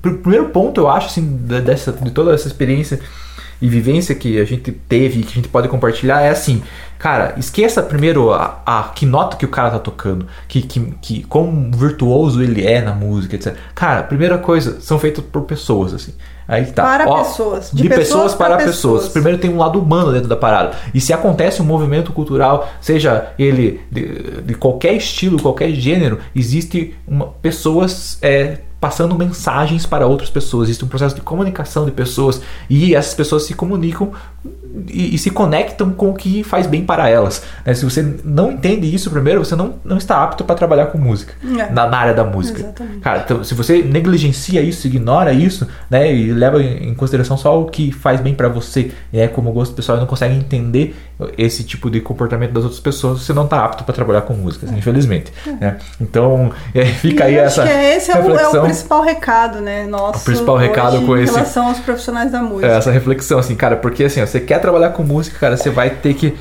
primeiro 0.00 0.48
ponto, 0.48 0.80
eu 0.80 0.88
acho, 0.88 1.06
assim, 1.08 1.36
de- 1.44 1.60
dessa, 1.60 1.92
de 1.92 2.10
toda 2.10 2.32
essa 2.34 2.46
experiência 2.48 2.98
e 3.62 3.68
vivência 3.68 4.12
que 4.12 4.40
a 4.40 4.44
gente 4.44 4.72
teve 4.72 5.20
e 5.20 5.22
que 5.22 5.30
a 5.30 5.34
gente 5.36 5.48
pode 5.48 5.68
compartilhar 5.68 6.20
é 6.20 6.30
assim, 6.30 6.60
cara, 6.98 7.32
esqueça 7.36 7.80
primeiro 7.80 8.32
a, 8.32 8.60
a 8.66 8.82
que 8.92 9.06
nota 9.06 9.36
que 9.36 9.44
o 9.44 9.48
cara 9.48 9.70
tá 9.70 9.78
tocando, 9.78 10.26
que, 10.48 10.62
que, 10.62 10.80
que 11.00 11.22
quão 11.22 11.70
virtuoso 11.70 12.42
ele 12.42 12.66
é 12.66 12.82
na 12.82 12.92
música, 12.92 13.36
etc. 13.36 13.54
Cara, 13.72 14.02
primeira 14.02 14.36
coisa, 14.36 14.80
são 14.80 14.98
feitos 14.98 15.22
por 15.24 15.42
pessoas, 15.42 15.94
assim. 15.94 16.12
Aí 16.48 16.66
tá. 16.66 16.82
Para 16.82 17.08
Ó, 17.08 17.18
pessoas. 17.18 17.70
De, 17.72 17.84
De 17.84 17.88
pessoas, 17.88 18.08
pessoas 18.08 18.34
para 18.34 18.56
pra 18.56 18.66
pessoas. 18.66 18.94
pessoas. 18.94 19.12
Primeiro 19.12 19.38
tem 19.38 19.48
um 19.48 19.58
lado 19.58 19.78
humano 19.80 20.12
dentro 20.12 20.28
da 20.28 20.36
parada. 20.36 20.76
E 20.92 21.00
se 21.00 21.12
acontece 21.12 21.62
um 21.62 21.64
movimento 21.64 22.12
cultural, 22.12 22.68
seja 22.80 23.32
ele 23.38 23.80
de, 23.88 24.42
de 24.42 24.54
qualquer 24.54 24.94
estilo, 24.94 25.40
qualquer 25.40 25.70
gênero, 25.70 26.18
existe 26.34 26.96
uma, 27.06 27.28
pessoas 27.40 28.18
é, 28.20 28.58
passando 28.82 29.16
mensagens 29.16 29.86
para 29.86 30.04
outras 30.08 30.28
pessoas. 30.28 30.68
Existe 30.68 30.84
um 30.84 30.88
processo 30.88 31.14
de 31.14 31.20
comunicação 31.20 31.84
de 31.84 31.92
pessoas 31.92 32.42
e 32.68 32.96
essas 32.96 33.14
pessoas 33.14 33.44
se 33.44 33.54
comunicam 33.54 34.10
e, 34.88 35.14
e 35.14 35.18
se 35.18 35.30
conectam 35.30 35.90
com 35.92 36.10
o 36.10 36.14
que 36.14 36.42
faz 36.42 36.66
bem 36.66 36.84
para 36.84 37.08
elas. 37.08 37.44
né? 37.64 37.74
Se 37.74 37.84
você 37.84 38.02
não 38.24 38.50
entende 38.50 38.92
isso 38.92 39.08
primeiro, 39.08 39.44
você 39.44 39.54
não, 39.54 39.74
não 39.84 39.96
está 39.98 40.20
apto 40.24 40.42
para 40.44 40.56
trabalhar 40.56 40.86
com 40.86 40.98
música, 40.98 41.32
É. 41.44 41.70
na, 41.70 41.86
na 41.86 41.96
área 41.96 42.12
da 42.14 42.24
música. 42.24 42.58
Exatamente. 42.58 42.98
Cara, 42.98 43.22
então, 43.24 43.44
se 43.44 43.54
você 43.54 43.82
negligencia 43.82 44.60
isso, 44.60 44.84
ignora 44.88 45.32
isso, 45.32 45.68
né, 45.88 46.12
e 46.12 46.32
leva 46.32 46.60
em 46.60 46.92
consideração 46.94 47.36
só 47.36 47.60
o 47.60 47.66
que 47.66 47.92
faz 47.92 48.20
bem 48.20 48.34
pra 48.34 48.48
você, 48.48 48.90
e 49.12 49.20
é 49.20 49.28
como 49.28 49.52
gosto 49.52 49.76
pessoal 49.76 49.96
e 49.96 50.00
não 50.00 50.08
consegue 50.08 50.34
entender 50.34 50.96
esse 51.38 51.62
tipo 51.62 51.88
de 51.88 52.00
comportamento 52.00 52.50
das 52.50 52.64
outras 52.64 52.80
pessoas, 52.80 53.20
você 53.20 53.32
não 53.32 53.46
tá 53.46 53.64
apto 53.64 53.84
pra 53.84 53.94
trabalhar 53.94 54.22
com 54.22 54.34
música, 54.34 54.66
assim, 54.66 54.76
infelizmente. 54.76 55.32
né? 55.60 55.78
Então, 56.00 56.50
é, 56.74 56.84
fica 56.86 57.26
aí 57.26 57.34
E 57.34 57.38
acho 57.38 57.60
essa 57.60 57.70
que 57.70 57.84
esse 57.96 58.10
é 58.10 58.14
o, 58.14 58.18
é 58.18 58.20
o 58.20 58.26
reflexão. 58.32 58.66
Principal 58.72 59.02
recado, 59.02 59.60
né? 59.60 59.86
Nosso, 59.86 60.20
O 60.20 60.24
principal 60.24 60.56
recado 60.56 61.02
com 61.02 61.16
em 61.16 61.22
esse- 61.24 61.32
relação 61.34 61.68
aos 61.68 61.78
profissionais 61.78 62.30
da 62.32 62.42
música. 62.42 62.66
É, 62.66 62.76
essa 62.76 62.90
reflexão, 62.90 63.38
assim, 63.38 63.54
cara, 63.54 63.76
porque 63.76 64.04
assim, 64.04 64.22
ó, 64.22 64.26
você 64.26 64.40
quer 64.40 64.58
trabalhar 64.60 64.90
com 64.90 65.02
música, 65.02 65.38
cara, 65.38 65.56
você 65.56 65.70
vai 65.70 65.90
ter 65.90 66.14
que 66.14 66.34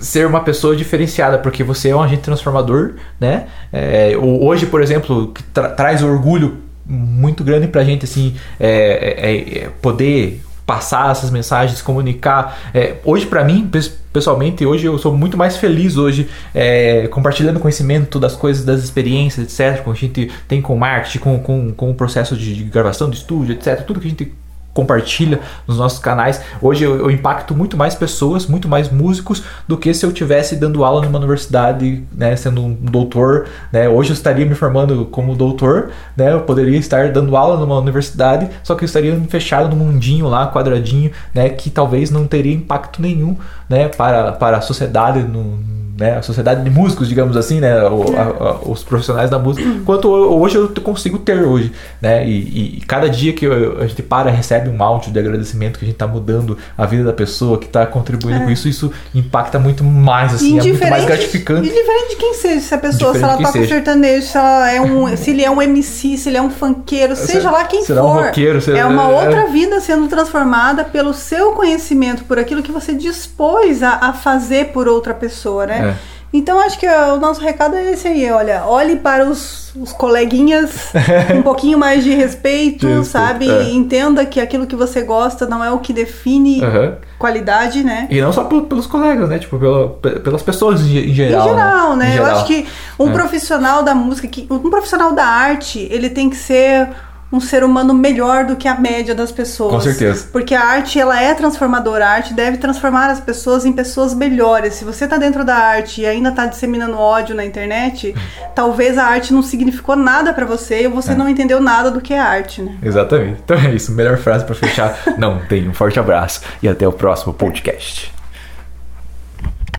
ser 0.00 0.26
uma 0.26 0.40
pessoa 0.40 0.76
diferenciada, 0.76 1.38
porque 1.38 1.64
você 1.64 1.88
é 1.90 1.96
um 1.96 2.00
agente 2.02 2.22
transformador, 2.22 2.92
né? 3.20 3.46
É, 3.72 4.12
hoje, 4.16 4.66
por 4.66 4.80
exemplo, 4.82 5.32
que 5.34 5.42
tra- 5.42 5.70
traz 5.70 6.02
orgulho 6.02 6.58
muito 6.86 7.42
grande 7.42 7.66
pra 7.66 7.82
gente, 7.84 8.04
assim, 8.04 8.34
é, 8.60 8.70
é- 8.70 9.58
é 9.64 9.68
poder 9.82 10.40
passar 10.68 11.10
essas 11.10 11.30
mensagens, 11.30 11.80
comunicar. 11.80 12.58
É, 12.74 12.96
hoje, 13.02 13.24
pra 13.24 13.42
mim, 13.42 13.66
pes- 13.66 13.88
pessoalmente, 14.12 14.66
hoje 14.66 14.84
eu 14.86 14.98
sou 14.98 15.16
muito 15.16 15.34
mais 15.34 15.56
feliz 15.56 15.96
hoje 15.96 16.28
é, 16.54 17.08
compartilhando 17.08 17.58
conhecimento 17.58 18.20
das 18.20 18.36
coisas, 18.36 18.66
das 18.66 18.84
experiências, 18.84 19.46
etc. 19.46 19.82
Que 19.82 19.90
a 19.90 19.94
gente 19.94 20.30
tem 20.46 20.60
com 20.60 20.76
marketing, 20.76 21.18
com, 21.20 21.38
com, 21.38 21.72
com 21.72 21.90
o 21.90 21.94
processo 21.94 22.36
de, 22.36 22.54
de 22.54 22.64
gravação 22.64 23.08
de 23.08 23.16
estúdio, 23.16 23.54
etc. 23.54 23.82
Tudo 23.82 23.98
que 23.98 24.06
a 24.08 24.10
gente 24.10 24.30
compartilha 24.78 25.40
nos 25.66 25.76
nossos 25.76 25.98
canais. 25.98 26.40
Hoje 26.62 26.84
eu, 26.84 26.96
eu 26.96 27.10
impacto 27.10 27.52
muito 27.52 27.76
mais 27.76 27.96
pessoas, 27.96 28.46
muito 28.46 28.68
mais 28.68 28.88
músicos 28.88 29.42
do 29.66 29.76
que 29.76 29.92
se 29.92 30.06
eu 30.06 30.12
tivesse 30.12 30.54
dando 30.54 30.84
aula 30.84 31.04
numa 31.04 31.18
universidade, 31.18 32.04
né, 32.16 32.36
sendo 32.36 32.60
um 32.60 32.74
doutor, 32.74 33.46
né? 33.72 33.88
Hoje 33.88 34.10
eu 34.10 34.14
estaria 34.14 34.46
me 34.46 34.54
formando 34.54 35.06
como 35.06 35.34
doutor, 35.34 35.90
né? 36.16 36.32
Eu 36.32 36.42
poderia 36.42 36.78
estar 36.78 37.10
dando 37.10 37.36
aula 37.36 37.58
numa 37.58 37.76
universidade, 37.76 38.48
só 38.62 38.76
que 38.76 38.84
eu 38.84 38.86
estaria 38.86 39.20
fechado 39.28 39.74
num 39.74 39.84
mundinho 39.84 40.28
lá, 40.28 40.46
quadradinho, 40.52 41.10
né, 41.34 41.48
que 41.48 41.70
talvez 41.70 42.10
não 42.10 42.26
teria 42.26 42.54
impacto 42.54 43.02
nenhum, 43.02 43.36
né, 43.68 43.88
para, 43.88 44.32
para 44.32 44.58
a 44.58 44.60
sociedade 44.60 45.22
no 45.22 45.58
né, 45.98 46.16
a 46.16 46.22
sociedade 46.22 46.62
de 46.62 46.70
músicos, 46.70 47.08
digamos 47.08 47.36
assim, 47.36 47.58
né, 47.58 47.82
o- 47.88 48.16
a- 48.16 48.22
a- 48.50 48.58
os 48.70 48.84
profissionais 48.84 49.28
da 49.28 49.38
música, 49.38 49.68
quanto 49.84 50.08
ho- 50.08 50.40
hoje 50.40 50.54
eu 50.56 50.68
consigo 50.82 51.18
ter 51.18 51.42
hoje, 51.42 51.72
né, 52.00 52.24
e, 52.24 52.76
e 52.78 52.82
cada 52.86 53.08
dia 53.10 53.32
que 53.32 53.44
eu- 53.44 53.78
a 53.80 53.86
gente 53.86 54.00
para 54.02 54.30
recebe 54.30 54.68
um 54.70 54.80
áudio 54.82 55.10
de 55.12 55.18
agradecimento 55.18 55.76
que 55.78 55.84
a 55.84 55.88
gente 55.88 55.96
está 55.96 56.06
mudando 56.06 56.56
a 56.76 56.86
vida 56.86 57.02
da 57.02 57.12
pessoa, 57.12 57.58
que 57.58 57.66
está 57.66 57.84
contribuindo 57.84 58.42
É. 58.42 58.44
com 58.44 58.50
isso, 58.50 58.68
isso 58.68 58.92
impacta 59.14 59.58
muito 59.58 59.82
mais, 59.82 60.34
assim, 60.34 60.58
é 60.58 60.62
muito 60.62 60.86
mais 60.88 61.04
gratificante. 61.04 61.66
Indiferente 61.68 62.10
de 62.10 62.16
quem 62.16 62.34
seja, 62.34 62.60
se 62.60 62.74
a 62.74 62.78
pessoa, 62.78 63.12
se 63.14 63.22
ela 63.22 63.36
toca 63.36 63.52
seja. 63.52 63.74
sertanejo, 63.74 64.26
se, 64.26 64.38
ela 64.38 64.70
é 64.70 64.80
um, 64.80 65.08
se 65.16 65.30
ele 65.30 65.44
é 65.44 65.50
um 65.50 65.60
MC, 65.60 66.16
se 66.16 66.28
ele 66.28 66.36
é 66.36 66.42
um 66.42 66.50
funkeiro, 66.50 67.16
seja 67.16 67.50
lá 67.50 67.64
quem 67.64 67.82
se 67.82 67.90
é 67.92 67.94
um 68.00 68.06
for. 68.14 68.24
roqueiro, 68.26 68.60
se- 68.60 68.70
é 68.72 68.84
uma 68.84 69.10
é- 69.10 69.24
outra 69.24 69.46
vida 69.48 69.80
sendo 69.80 70.06
transformada 70.06 70.84
pelo 70.84 71.12
seu 71.12 71.52
conhecimento, 71.52 72.22
por 72.24 72.38
aquilo 72.38 72.62
que 72.62 72.70
você 72.70 72.94
dispôs 72.94 73.82
a, 73.82 73.94
a 73.96 74.12
fazer 74.12 74.66
por 74.68 74.86
outra 74.86 75.12
pessoa, 75.12 75.66
né? 75.66 75.87
É. 75.88 75.94
Então 76.30 76.60
acho 76.60 76.78
que 76.78 76.86
o 76.86 77.16
nosso 77.16 77.40
recado 77.40 77.74
é 77.74 77.92
esse 77.92 78.06
aí, 78.06 78.30
olha, 78.30 78.62
olhe 78.66 78.96
para 78.96 79.24
os, 79.24 79.72
os 79.74 79.94
coleguinhas 79.94 80.92
um 81.34 81.40
pouquinho 81.40 81.78
mais 81.78 82.04
de 82.04 82.10
respeito, 82.14 82.86
respeito, 82.86 83.04
sabe? 83.06 83.50
é. 83.50 83.70
Entenda 83.70 84.26
que 84.26 84.38
aquilo 84.38 84.66
que 84.66 84.76
você 84.76 85.00
gosta 85.00 85.46
não 85.46 85.64
é 85.64 85.70
o 85.70 85.78
que 85.78 85.90
define 85.90 86.62
Aham. 86.62 86.96
qualidade, 87.18 87.82
né? 87.82 88.06
E 88.10 88.20
não 88.20 88.30
só 88.30 88.44
pel- 88.44 88.64
pelos 88.66 88.86
colegas, 88.86 89.26
né, 89.26 89.38
tipo, 89.38 89.58
pela- 89.58 89.88
pe- 89.88 90.20
pelas 90.20 90.42
pessoas 90.42 90.82
em, 90.82 90.88
ge- 90.88 91.10
em 91.10 91.14
geral. 91.14 91.46
Em 91.46 91.50
geral, 91.50 91.96
né? 91.96 92.06
Em 92.08 92.16
Eu 92.16 92.24
geral. 92.24 92.36
acho 92.36 92.46
que 92.46 92.66
um 92.98 93.08
É. 93.08 93.12
profissional 93.12 93.82
da 93.82 93.94
música, 93.94 94.28
que, 94.28 94.46
um 94.50 94.68
profissional 94.70 95.12
da 95.14 95.24
arte, 95.24 95.88
ele 95.90 96.10
tem 96.10 96.28
que 96.28 96.36
ser 96.36 96.88
um 97.30 97.40
ser 97.40 97.62
humano 97.62 97.92
melhor 97.92 98.44
do 98.46 98.56
que 98.56 98.66
a 98.66 98.74
média 98.74 99.14
das 99.14 99.30
pessoas. 99.30 99.70
Com 99.72 99.80
certeza. 99.82 100.26
Porque 100.32 100.54
a 100.54 100.64
arte, 100.64 100.98
ela 100.98 101.20
é 101.22 101.34
transformadora. 101.34 102.06
A 102.06 102.10
arte 102.10 102.32
deve 102.32 102.56
transformar 102.56 103.10
as 103.10 103.20
pessoas 103.20 103.66
em 103.66 103.72
pessoas 103.72 104.14
melhores. 104.14 104.74
Se 104.74 104.84
você 104.84 105.06
tá 105.06 105.18
dentro 105.18 105.44
da 105.44 105.54
arte 105.56 106.00
e 106.00 106.06
ainda 106.06 106.32
tá 106.32 106.46
disseminando 106.46 106.96
ódio 106.98 107.34
na 107.34 107.44
internet, 107.44 108.14
talvez 108.54 108.96
a 108.96 109.04
arte 109.04 109.34
não 109.34 109.42
significou 109.42 109.94
nada 109.94 110.32
pra 110.32 110.46
você 110.46 110.84
e 110.84 110.88
você 110.88 111.12
É. 111.12 111.14
não 111.14 111.28
entendeu 111.28 111.60
nada 111.60 111.90
do 111.90 112.00
que 112.00 112.14
é 112.14 112.18
arte, 112.18 112.62
né? 112.62 112.76
Exatamente. 112.82 113.40
Então 113.44 113.58
é 113.58 113.74
isso. 113.74 113.92
Melhor 113.92 114.16
frase 114.16 114.44
pra 114.44 114.54
fechar. 114.54 114.98
Não 115.18 115.38
tem. 115.46 115.68
Um 115.68 115.74
forte 115.74 116.00
abraço 116.00 116.40
e 116.62 116.68
até 116.68 116.88
o 116.88 116.92
próximo 116.92 117.34
podcast. 117.34 118.10